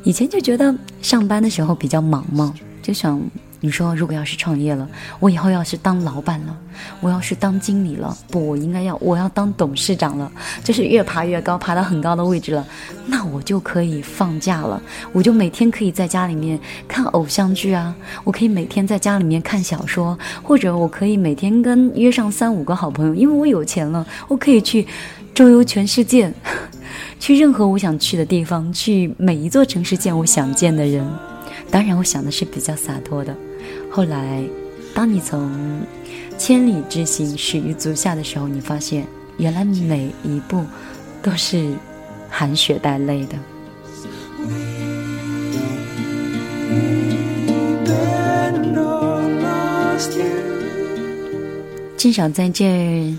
[0.02, 3.20] 以前就觉得上班的时候比较忙嘛，就想。
[3.60, 4.88] 你说，如果要是创业了，
[5.18, 6.56] 我以后要是当老板了，
[7.00, 10.30] 我要是当经理了，不，我应该要我要当董事长了，
[10.62, 12.64] 就是越爬越高，爬到很高的位置了，
[13.06, 14.80] 那我就可以放假了，
[15.12, 17.94] 我就每天可以在家里面看偶像剧啊，
[18.24, 24.86] 我可以每天在家里面看小说，或者我可以每天跟约上三五个好朋友，因为我有钱了，我可以去
[25.34, 26.32] 周游全世界，
[27.18, 31.06] 去任何我想去的地方，去每一座城市见我想见的人。
[31.68, 33.34] 当然，我想的是比较洒脱的。
[33.90, 34.44] 后来，
[34.94, 35.50] 当你从
[36.36, 39.06] 千里之行始于足下的时候，你发现
[39.38, 40.64] 原来每一步
[41.22, 41.72] 都是
[42.28, 43.36] 含血带泪的。
[51.96, 53.14] 至少在这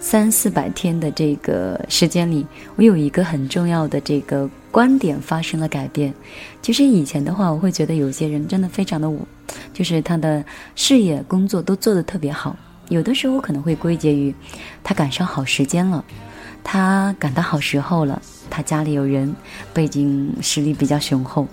[0.00, 6.12] 三四百天的这个时间里，我有一个很重要的这个观点发生了改变。
[6.60, 9.10] 其实以前的话，我会觉得有些人真的非常的，
[9.72, 12.54] 就是他的事业、工作都做得特别好。
[12.90, 14.34] 有的时候可能会归结于
[14.84, 16.04] 他赶上好时间了，
[16.62, 18.20] 他赶到好时候了，
[18.50, 19.34] 他家里有人，
[19.72, 21.48] 背景实力比较雄厚。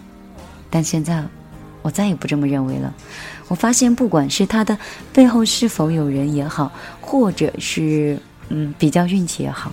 [0.70, 1.24] 但现在，
[1.82, 2.94] 我再也不这么认为了。
[3.48, 4.78] 我发现，不管是他的
[5.14, 6.70] 背后是否有人也好，
[7.00, 8.20] 或者是
[8.50, 9.72] 嗯比较运气也好，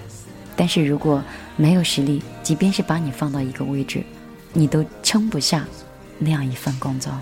[0.54, 1.20] 但是如果
[1.60, 4.02] 没有实力，即便是把你放到一个位置，
[4.54, 5.66] 你都撑不下
[6.18, 7.12] 那样一份工作。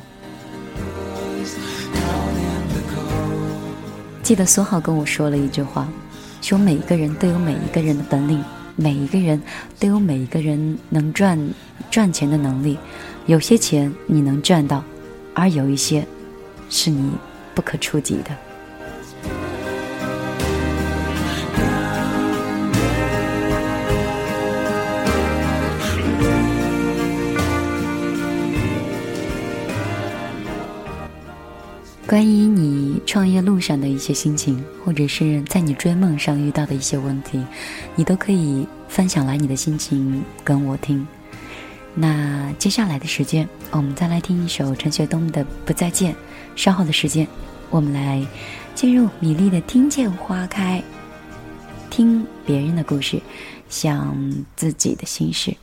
[4.22, 5.88] 记得苏浩跟我说了一句话，
[6.40, 8.40] 说每一个人都有每一个人的本领，
[8.76, 9.42] 每一个人
[9.80, 11.36] 都有每一个人能赚
[11.90, 12.78] 赚钱的能力，
[13.26, 14.84] 有些钱你能赚到，
[15.34, 16.06] 而有一些。
[16.70, 17.10] 是你
[17.54, 18.47] 不可触及的。
[32.08, 37.44] 关于你创业路上的一些心情，或者是在你追梦上遇到的一些问题，
[37.94, 41.06] 你都可以分享来你的心情跟我听。
[41.94, 46.14] 那接下来的时间，我们再来听一首陈学冬的《不再见》。
[46.56, 47.28] 稍后的时间，
[47.68, 48.26] 我们来
[48.74, 50.82] 进入米粒的“听见花开”，
[51.90, 53.20] 听别人的故事，
[53.68, 54.16] 想
[54.56, 55.54] 自己的心事。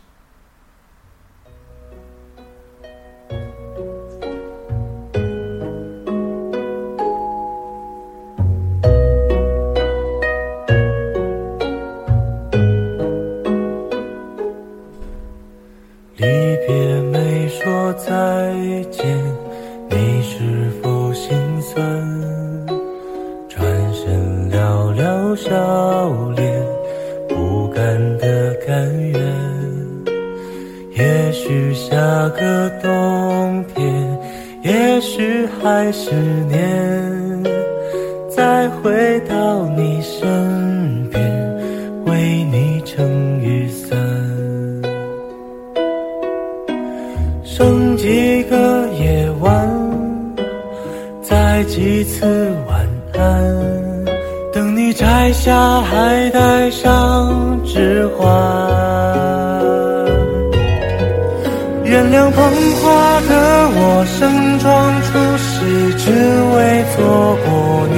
[64.65, 65.07] 望初
[65.37, 67.95] 时只为错过你，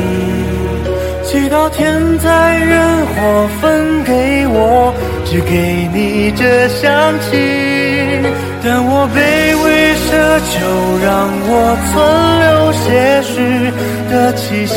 [1.24, 4.11] 祈祷天灾人祸分给
[4.47, 4.93] 我，
[5.26, 7.28] 只给你这香气。
[8.63, 9.18] 但我卑
[9.63, 9.65] 微
[9.95, 10.07] 奢
[10.51, 10.55] 求，
[11.05, 11.07] 让
[11.47, 11.51] 我
[11.88, 11.93] 存
[12.43, 12.86] 留些
[13.24, 13.32] 许
[14.11, 14.76] 的气息，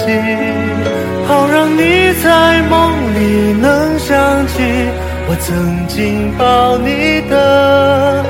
[1.27, 1.83] 好让你
[2.23, 2.79] 在梦
[3.15, 3.19] 里
[3.61, 4.55] 能想起
[5.29, 5.49] 我曾
[5.89, 8.25] 经抱你的。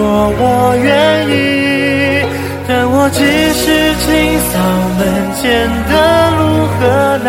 [0.00, 0.42] 说我
[0.82, 0.88] 愿
[1.28, 1.30] 意。
[2.66, 3.20] 但我只
[3.60, 3.62] 是
[4.00, 4.08] 清
[4.48, 4.52] 扫
[4.96, 5.00] 门
[5.36, 5.44] 前
[5.90, 5.92] 的
[6.38, 6.40] 路
[6.72, 6.80] 和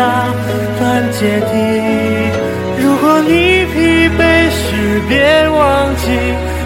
[0.78, 0.80] 段
[1.12, 1.52] 阶梯。
[2.80, 3.30] 如果你
[3.72, 3.76] 疲
[4.16, 4.20] 惫
[4.56, 4.60] 时，
[5.06, 5.12] 别
[5.50, 5.60] 忘
[6.00, 6.04] 记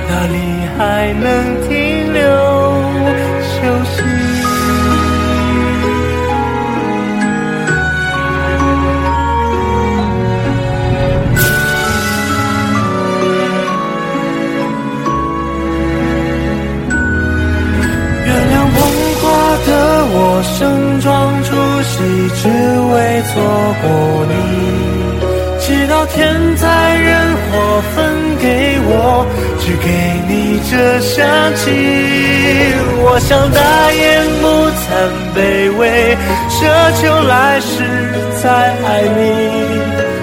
[0.08, 0.36] 哪里
[0.78, 0.80] 还
[1.24, 1.24] 能
[1.66, 1.70] 停
[20.54, 21.50] 盛装出
[21.82, 21.94] 席，
[22.40, 22.94] 只为
[23.28, 23.34] 错
[23.82, 23.84] 过
[24.30, 24.32] 你。
[25.58, 26.16] 祈祷天
[26.56, 26.64] 灾
[26.96, 27.96] 人祸分
[28.40, 28.46] 给
[28.86, 29.26] 我，
[29.58, 29.88] 只给
[30.28, 30.32] 你
[30.70, 31.14] 这香
[31.56, 31.64] 气。
[33.02, 33.58] 我想大
[33.92, 34.02] 言
[34.40, 34.44] 不
[34.78, 34.86] 惭
[35.34, 35.38] 卑
[35.76, 35.82] 微，
[36.48, 36.56] 奢
[37.00, 37.72] 求来世
[38.40, 38.44] 再
[38.86, 38.88] 爱
[39.18, 39.18] 你。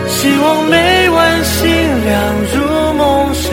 [0.07, 0.73] 希望每
[1.09, 1.59] 晚星
[2.05, 2.11] 亮
[2.53, 2.55] 如
[2.93, 3.01] 梦
[3.33, 3.43] 时，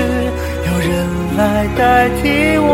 [0.66, 0.90] 有人
[1.36, 1.40] 来
[1.76, 1.80] 代
[2.22, 2.24] 替
[2.58, 2.70] 我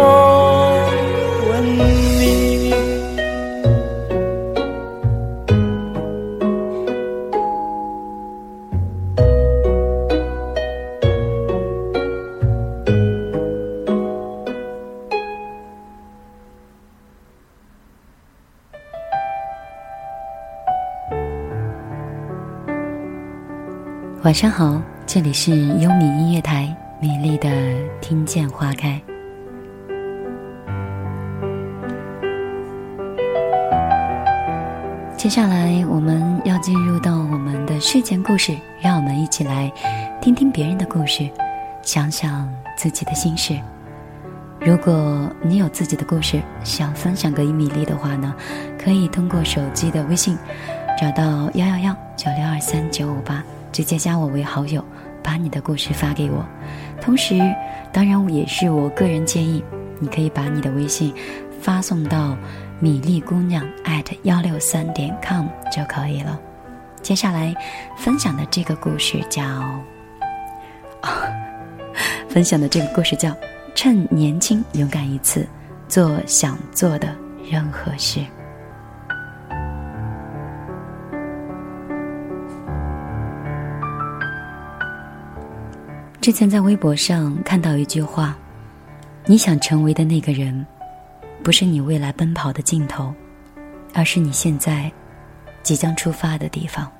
[24.26, 27.48] 晚上好，这里是优米音乐台，美丽的
[28.00, 29.00] 听见花开。
[35.16, 39.72] 接下来我们要进入到我们的睡前故事，让我们一起来
[40.20, 41.30] 听听别人的故事，
[41.82, 43.56] 想想自己的心事。
[44.58, 48.34] 如果你有自己的故事想分享给米粒的话呢，
[48.76, 50.36] 可以通过手机的微信
[51.00, 53.40] 找到幺幺幺九六二三九五八，
[53.76, 54.82] 直接加我为好友，
[55.22, 56.42] 把你的故事发给我。
[56.98, 57.38] 同时，
[57.92, 59.62] 当然也是我个人建议，
[60.00, 61.12] 你可以把你的微信
[61.60, 62.34] 发送到
[62.80, 66.40] 米粒姑娘艾特幺六三点 com 就可以了。
[67.02, 67.54] 接下来
[67.98, 69.44] 分享的这个故事叫，
[72.30, 73.30] 分享的这个故事叫。
[73.74, 75.46] 趁年轻，勇敢一次，
[75.86, 77.14] 做想做的
[77.44, 78.20] 任何事。
[86.26, 88.36] 之前在微博上看到一句话
[89.26, 90.66] ：“你想成为的那个人，
[91.44, 93.14] 不是你未来奔跑的尽头，
[93.94, 94.90] 而是你现在
[95.62, 96.90] 即将出发的地方。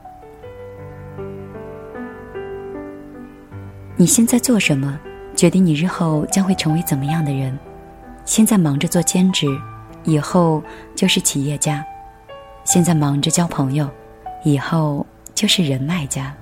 [3.97, 4.97] 你现在做什么？”
[5.35, 7.59] 决定你日后将会成为怎么样的人。
[8.24, 9.49] 现在忙着做兼职，
[10.05, 10.62] 以后
[10.95, 11.83] 就是企业家；
[12.62, 13.91] 现在忙着交朋友，
[14.45, 15.05] 以后
[15.35, 16.33] 就是人脉家。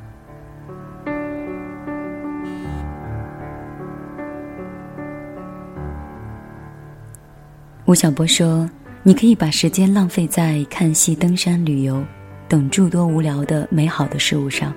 [7.87, 8.68] 吴晓波说
[9.05, 12.03] ：“你可以把时间浪费在看戏、登山、旅游
[12.49, 14.72] 等诸多无聊的美好的事物上。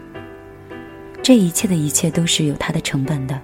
[1.23, 3.39] 这一切的一切都是有它的成本的。”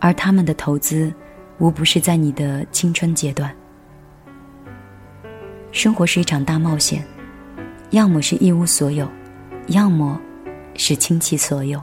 [0.00, 1.12] 而他们的投资，
[1.58, 3.54] 无不是在你的青春阶段。
[5.70, 7.04] 生活是一场大冒险，
[7.90, 9.06] 要么是一无所有，
[9.66, 10.18] 要么
[10.76, 11.78] 是倾其所有。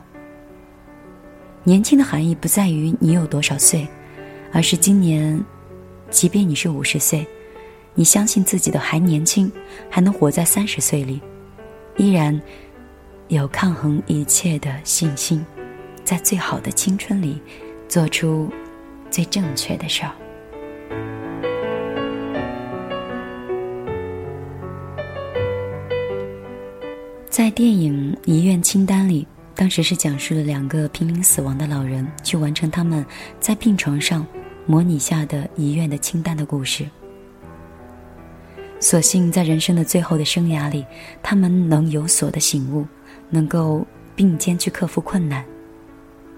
[1.63, 3.87] 年轻的含义不在于你有多少岁，
[4.51, 5.39] 而是今年，
[6.13, 7.27] 即便你是五十岁，
[7.95, 9.51] 你相信自己的还年轻，
[9.89, 11.19] 还能活在三十岁里，
[11.97, 12.39] 依然
[13.27, 15.43] 有抗衡一切的信心，
[16.05, 17.41] 在最好的青春里。
[17.89, 18.49] 做出
[19.11, 20.11] 最正确的事儿。
[27.29, 33.05] 在电影《遗愿清单》里，当时是讲述了两个濒临死亡的老人去完成他们
[33.39, 34.25] 在病床上
[34.65, 36.85] 模拟下的遗愿的清单的故事。
[38.79, 40.85] 所幸在人生的最后的生涯里，
[41.21, 42.85] 他们能有所的醒悟，
[43.29, 43.85] 能够
[44.15, 45.43] 并肩去克服困难，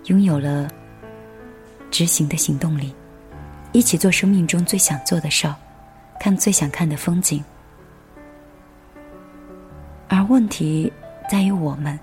[0.05, 0.67] 拥有了。
[1.91, 2.93] 执行的行动力，
[3.71, 5.55] 一起做生命中最想做的事儿，
[6.19, 7.41] 看最想看的风景。
[10.09, 10.91] 而问题
[11.29, 11.97] 在于我们，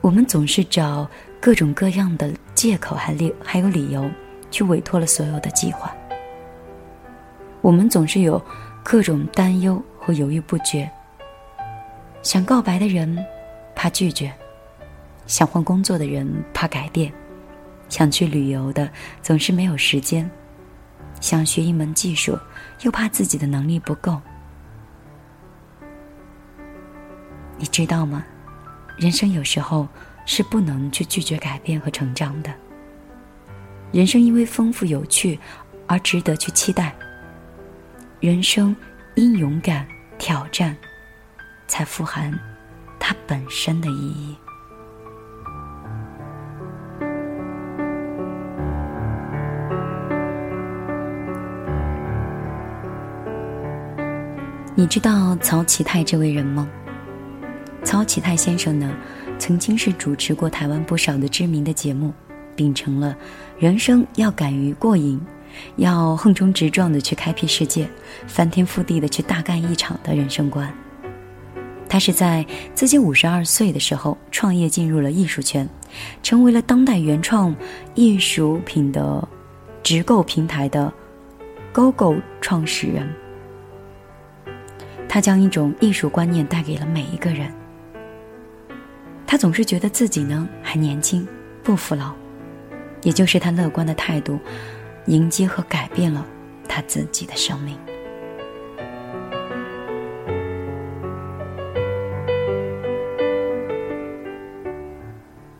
[0.00, 1.08] 我们总是找
[1.40, 4.10] 各种各样的借口，还理还有理由
[4.50, 5.94] 去委托了所有的计划。
[7.60, 8.42] 我们总是有
[8.82, 10.90] 各种担忧和犹豫不决。
[12.22, 13.18] 想告白的人
[13.74, 14.32] 怕拒绝，
[15.26, 17.12] 想换工作的人怕改变。
[17.88, 18.88] 想去旅游的
[19.20, 20.30] 总是没有时间，
[21.20, 22.38] 想学一门技术
[22.82, 24.20] 又怕自己的能力不够。
[27.56, 28.24] 你知道吗？
[28.96, 29.88] 人生有时候
[30.24, 32.50] 是不能去拒绝改变和成长的。
[33.92, 35.38] 人生因为丰富有趣
[35.86, 36.94] 而值得去期待。
[38.20, 38.74] 人生
[39.16, 39.86] 因勇敢
[40.16, 40.76] 挑战，
[41.66, 42.32] 才富含
[43.00, 44.36] 它本身的意义。
[54.76, 56.68] 你知道曹启泰这位人吗？
[57.82, 58.94] 曹启泰先生呢，
[59.38, 62.14] 曾经是主持过台湾不少的知名的节目，
[62.54, 63.16] 秉承了
[63.60, 65.20] 人生要敢于过瘾，
[65.76, 67.86] 要横冲直撞的去开辟世界，
[68.26, 70.72] 翻天覆地的去大干一场的人生观。
[71.86, 72.42] 他是在
[72.74, 75.68] 自己五十二岁的时候创业进入了艺术圈，
[76.22, 77.54] 成为了当代原创
[77.94, 79.28] 艺术品的
[79.82, 80.90] 直购平台的
[81.74, 83.06] GoGo 创始人。
[85.06, 87.52] 他将一种艺术观念带给了每一个人。
[89.26, 91.28] 他总是觉得自己呢还年轻，
[91.62, 92.14] 不服老，
[93.02, 94.38] 也就是他乐观的态度，
[95.06, 96.26] 迎接和改变了
[96.68, 97.76] 他自己的生命。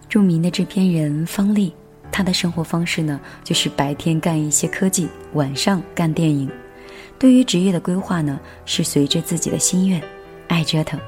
[0.09, 1.73] 著名的制片人方丽，
[2.11, 6.51] 他的生活方式呢，就是白天干一些科技，晚上干电影。
[7.17, 10.03] 对于职业的规划呢，是随着自己的心愿，
[10.49, 10.99] 爱折腾。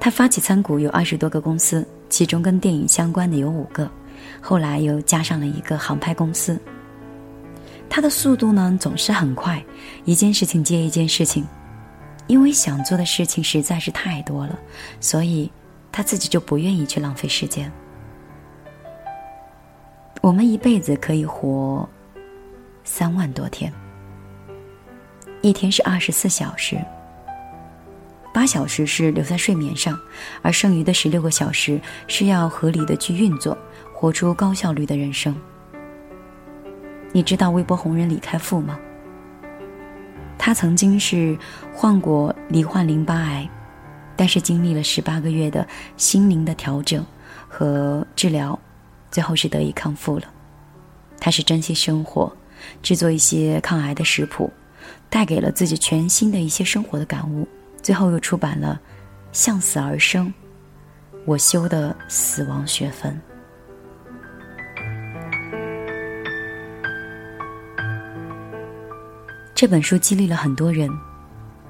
[0.00, 3.88] 他发起参股有二十多个公司，其中跟电影相关的有五个，
[4.46, 6.60] 后来又加上了一个航拍公司。
[7.88, 9.64] 他的速度呢总是很快，
[10.04, 11.46] 一件事情接一件事情，
[12.26, 14.58] 因为想做的事情实在是太多了，
[15.00, 15.50] 所以
[15.90, 17.72] 他自己就不愿意去浪费时间。
[20.20, 21.88] 我们一辈子可以活
[22.82, 23.72] 三万多天，
[25.40, 26.78] 一天是二十四小时，
[28.32, 29.98] 八小时是留在睡眠上，
[30.42, 33.56] 而剩余的十六个小时是要合理的去运作，
[33.94, 35.34] 活出高效率的人生。
[37.12, 38.78] 你知道微博红人李开复吗？
[40.36, 41.38] 他曾经是
[41.72, 43.48] 患过罹患淋巴癌，
[44.16, 45.66] 但是经历了十八个月的
[45.96, 47.06] 心灵的调整
[47.48, 48.58] 和治疗。
[49.10, 50.24] 最后是得以康复了。
[51.20, 52.36] 他是珍惜生活，
[52.82, 54.52] 制作一些抗癌的食谱，
[55.08, 57.46] 带给了自己全新的一些生活的感悟。
[57.80, 58.80] 最后又出版了
[59.32, 60.26] 《向死而生》，
[61.24, 63.18] 我修的死亡学分。
[69.64, 70.90] 这本书激励了很多人，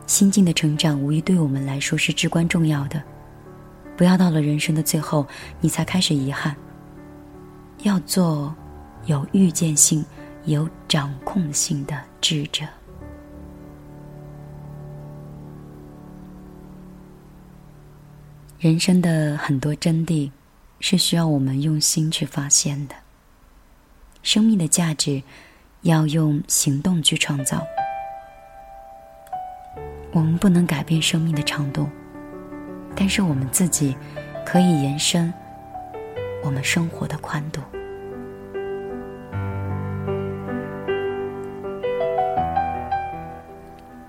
[0.09, 3.01] 心境的成长无疑对我们来说是至关重要的。
[3.97, 5.25] 不要到了人生的最后，
[5.61, 6.57] 你才开始遗憾。
[7.85, 8.53] 要做
[9.07, 10.05] 有预见性、
[10.45, 12.65] 有掌控性的智者。
[18.59, 20.29] 人生的很多真谛
[20.81, 22.97] 是需要我们用心去发现的。
[24.25, 25.23] 生命的价值
[25.83, 27.65] 要用行动去创造。
[30.15, 31.89] 我们不能改变生命的长度，
[32.95, 33.97] 但是我们自己
[34.47, 35.33] 可以延伸。
[36.45, 37.61] 我们生活的宽度，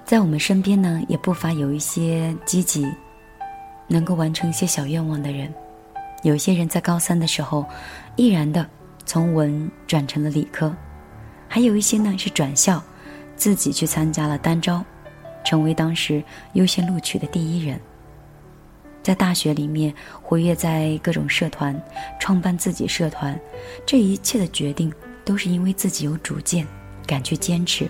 [0.04, 2.86] 在我们身边呢，也不乏有一些积极、
[3.88, 5.52] 能够完成一些小愿望的人。
[6.22, 7.66] 有些人在高三的时候，
[8.16, 8.64] 毅然的
[9.06, 10.70] 从文转成了理科；
[11.48, 12.80] 还有一些呢是转校，
[13.36, 14.84] 自己去参加了单招，
[15.46, 16.22] 成为当时
[16.54, 17.80] 优先录取的第一人。
[19.02, 21.80] 在大学里面活跃在各种社团，
[22.20, 23.40] 创办自己社团，
[23.86, 24.92] 这一切的决定
[25.24, 26.66] 都是因为自己有主见，
[27.06, 27.88] 敢去坚持。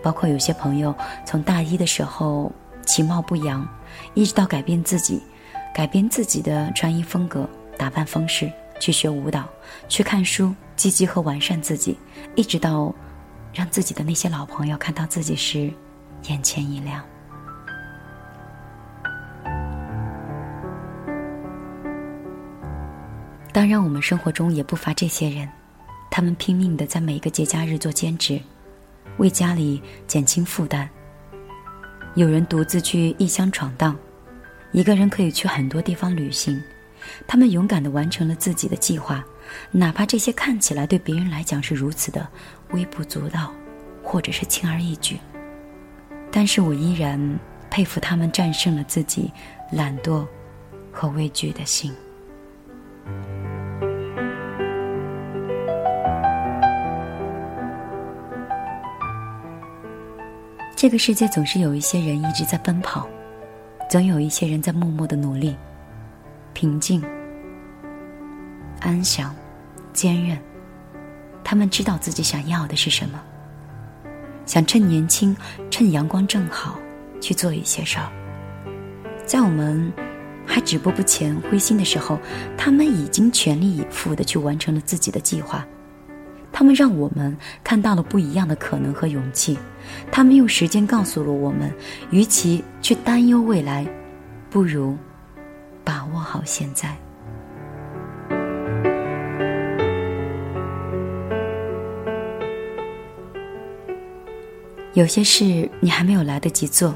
[0.00, 0.94] 包括有些朋友
[1.24, 2.50] 从大一的时候
[2.86, 3.68] 其貌不扬，
[4.14, 5.20] 一直到改变自己，
[5.74, 9.48] 改变自己的穿衣风格、打扮方式，去学舞蹈，
[9.88, 11.98] 去看书，积极和完善自己，
[12.36, 12.94] 一直到
[13.52, 15.72] 让自己的那些老朋友看到自己时，
[16.28, 17.02] 眼前一亮。
[23.52, 25.48] 当然，我们生活中也不乏这些人，
[26.10, 28.40] 他们拼命的在每个节假日做兼职，
[29.18, 30.88] 为家里减轻负担。
[32.14, 33.94] 有人独自去异乡闯荡，
[34.72, 36.58] 一个人可以去很多地方旅行。
[37.26, 39.22] 他们勇敢的完成了自己的计划，
[39.70, 42.26] 哪怕这些看起来对别人来讲是如此的
[42.70, 43.52] 微不足道，
[44.02, 45.18] 或者是轻而易举，
[46.32, 47.38] 但是我依然
[47.70, 49.30] 佩服他们战胜了自己
[49.70, 50.26] 懒惰
[50.90, 51.92] 和畏惧的心。
[60.74, 63.06] 这个世界总是有一些人一直在奔跑，
[63.88, 65.54] 总有一些人在默默的努力，
[66.54, 67.00] 平静、
[68.80, 69.32] 安详、
[69.92, 70.36] 坚韧。
[71.44, 73.22] 他们知道自己想要的是什么，
[74.52, 75.34] 想趁年轻、
[75.70, 76.78] 趁阳光正好
[77.22, 78.12] 去做一些事儿。
[79.24, 79.90] 在我们
[80.44, 82.18] 还止步不前、灰心的时候，
[82.54, 85.66] 他们已经全力以赴的去完成了自己的计划。
[86.52, 87.34] 他们让我们
[87.64, 89.56] 看到了不一样的可能和勇气，
[90.10, 91.72] 他们用时间告诉了我们，
[92.10, 93.86] 与其去担忧未来，
[94.50, 94.98] 不如
[95.82, 96.94] 把握好现在。
[104.94, 106.94] 有些事你还没有来得及做，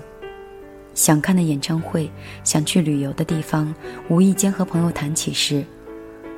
[0.92, 2.10] 想看的演唱会，
[2.44, 3.74] 想去旅游的地方，
[4.10, 5.64] 无意间和朋友谈起时，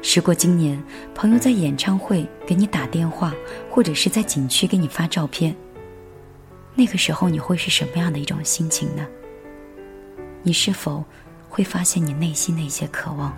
[0.01, 0.81] 时过今年，
[1.17, 3.35] 朋友在演唱会给你打电话，
[3.69, 5.53] 或者是在景区给你发照片，
[6.77, 9.05] 那个时候你会是什么样的一种心情呢？
[10.45, 11.05] 你是否
[11.49, 13.37] 会发现你内心的一些渴望？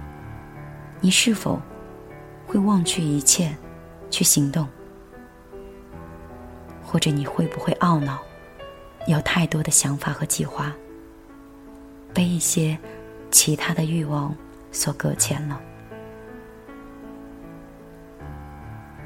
[1.01, 1.59] 你是否
[2.47, 3.57] 会忘却一切
[4.11, 4.69] 去行动？
[6.91, 8.19] 或者你会不会懊恼，
[9.07, 10.75] 有太多的想法和计划，
[12.13, 12.77] 被一些
[13.31, 14.35] 其他的欲望
[14.73, 15.61] 所搁浅了？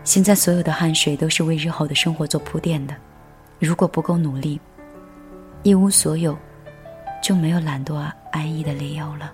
[0.03, 2.97] 现在所有的汗水都是为日后的生活做铺垫的，
[3.59, 4.59] 如果不够努力，
[5.62, 6.35] 一无所有，
[7.22, 9.30] 就没有懒惰安逸的理由了。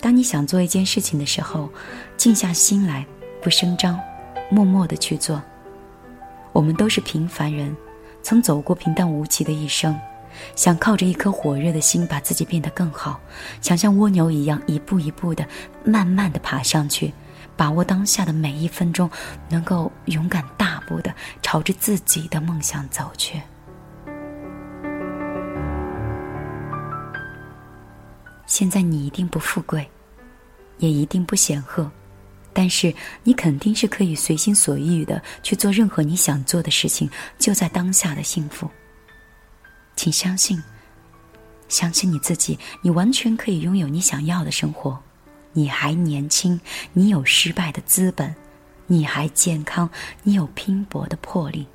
[0.00, 1.70] 当你想做一件事情的时候，
[2.16, 3.06] 静下心来，
[3.40, 4.00] 不声张，
[4.50, 5.40] 默默的去做。
[6.52, 7.74] 我们都是平凡人，
[8.22, 9.98] 曾走过平淡无奇的一生，
[10.54, 13.18] 想靠着一颗火热的心把自己变得更好，
[13.60, 15.46] 想像蜗牛一样一步一步的、
[15.84, 17.12] 慢慢的爬上去，
[17.56, 19.10] 把握当下的每一分钟，
[19.48, 23.40] 能够勇敢大步的朝着自己的梦想走去。
[28.46, 29.88] 现在你一定不富贵，
[30.76, 31.90] 也一定不显赫。
[32.52, 38.68] 但是你肯定是可以随心所欲的去做任何你想做的事情，就在当下的幸福。
[39.96, 40.62] 请相信，
[41.68, 45.00] 相信你自己，你完全可以拥有你想要的生活。
[45.52, 46.60] 你还年轻，
[46.92, 48.34] 你有失败的资本，
[48.86, 49.88] 你还健康，
[50.22, 51.66] 你有拼搏的魄力。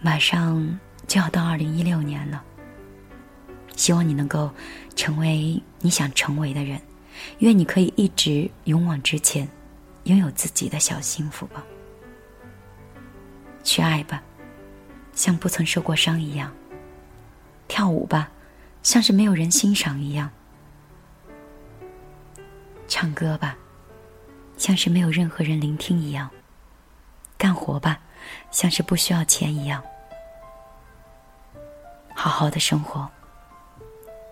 [0.00, 2.42] 马上就要到二零一六年了，
[3.76, 4.50] 希望你能够
[4.94, 6.80] 成为你想成为的人。
[7.38, 9.48] 愿你可以一直勇往直前，
[10.04, 11.64] 拥有自己的小幸福吧。
[13.62, 14.22] 去爱吧，
[15.14, 16.50] 像不曾受过伤一样；
[17.66, 18.30] 跳舞吧，
[18.82, 20.28] 像是没有人欣赏一样；
[22.86, 23.56] 唱歌吧，
[24.56, 26.28] 像是没有任何人聆听一样；
[27.36, 28.00] 干活吧，
[28.50, 29.82] 像是不需要钱一样；
[32.14, 33.06] 好好的生活，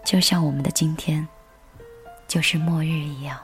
[0.02, 1.28] 就像我们的今天。
[2.26, 3.38] 就是末日一样。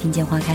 [0.00, 0.54] 听见花开》，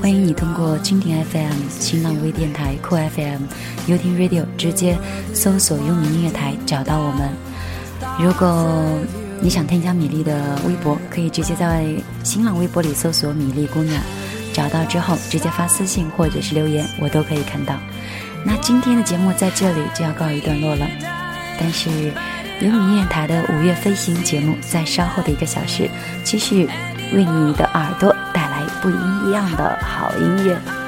[0.00, 3.42] 欢迎你通过蜻蜓 FM、新浪微电台、酷 FM、
[3.86, 4.96] 优听 Radio 直接
[5.32, 7.30] 搜索“优米音乐台”找到我们。
[8.20, 8.98] 如果
[9.40, 11.86] 你想添加米粒的微博，可以直接在
[12.22, 14.02] 新浪微博里搜索“米粒姑娘”，
[14.52, 17.74] 找到之后直接发私信或者是留言，我都可以看到。
[18.44, 20.86] 那今天的节目在这里就要告一段落了，
[21.58, 21.88] 但是
[22.60, 25.88] 有米音乐台的五月飞行节目在稍后的一个小时，
[26.22, 26.68] 继续
[27.14, 28.14] 为你的耳朵
[28.84, 30.84] 不一样的好音乐。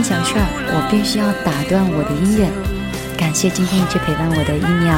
[0.00, 2.48] 件小事儿，我必须要打断我的音乐。
[3.16, 4.94] 感谢今天一直陪伴我的一鸟，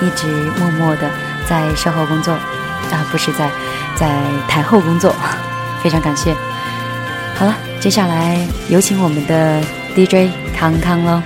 [0.00, 0.26] 一直
[0.58, 1.08] 默默的
[1.48, 3.48] 在售后工作，啊，不是在
[3.94, 4.08] 在
[4.48, 5.14] 台后工作，
[5.82, 6.34] 非常感谢。
[7.36, 9.62] 好了，接下来有请我们的
[9.94, 11.22] DJ 康康喽。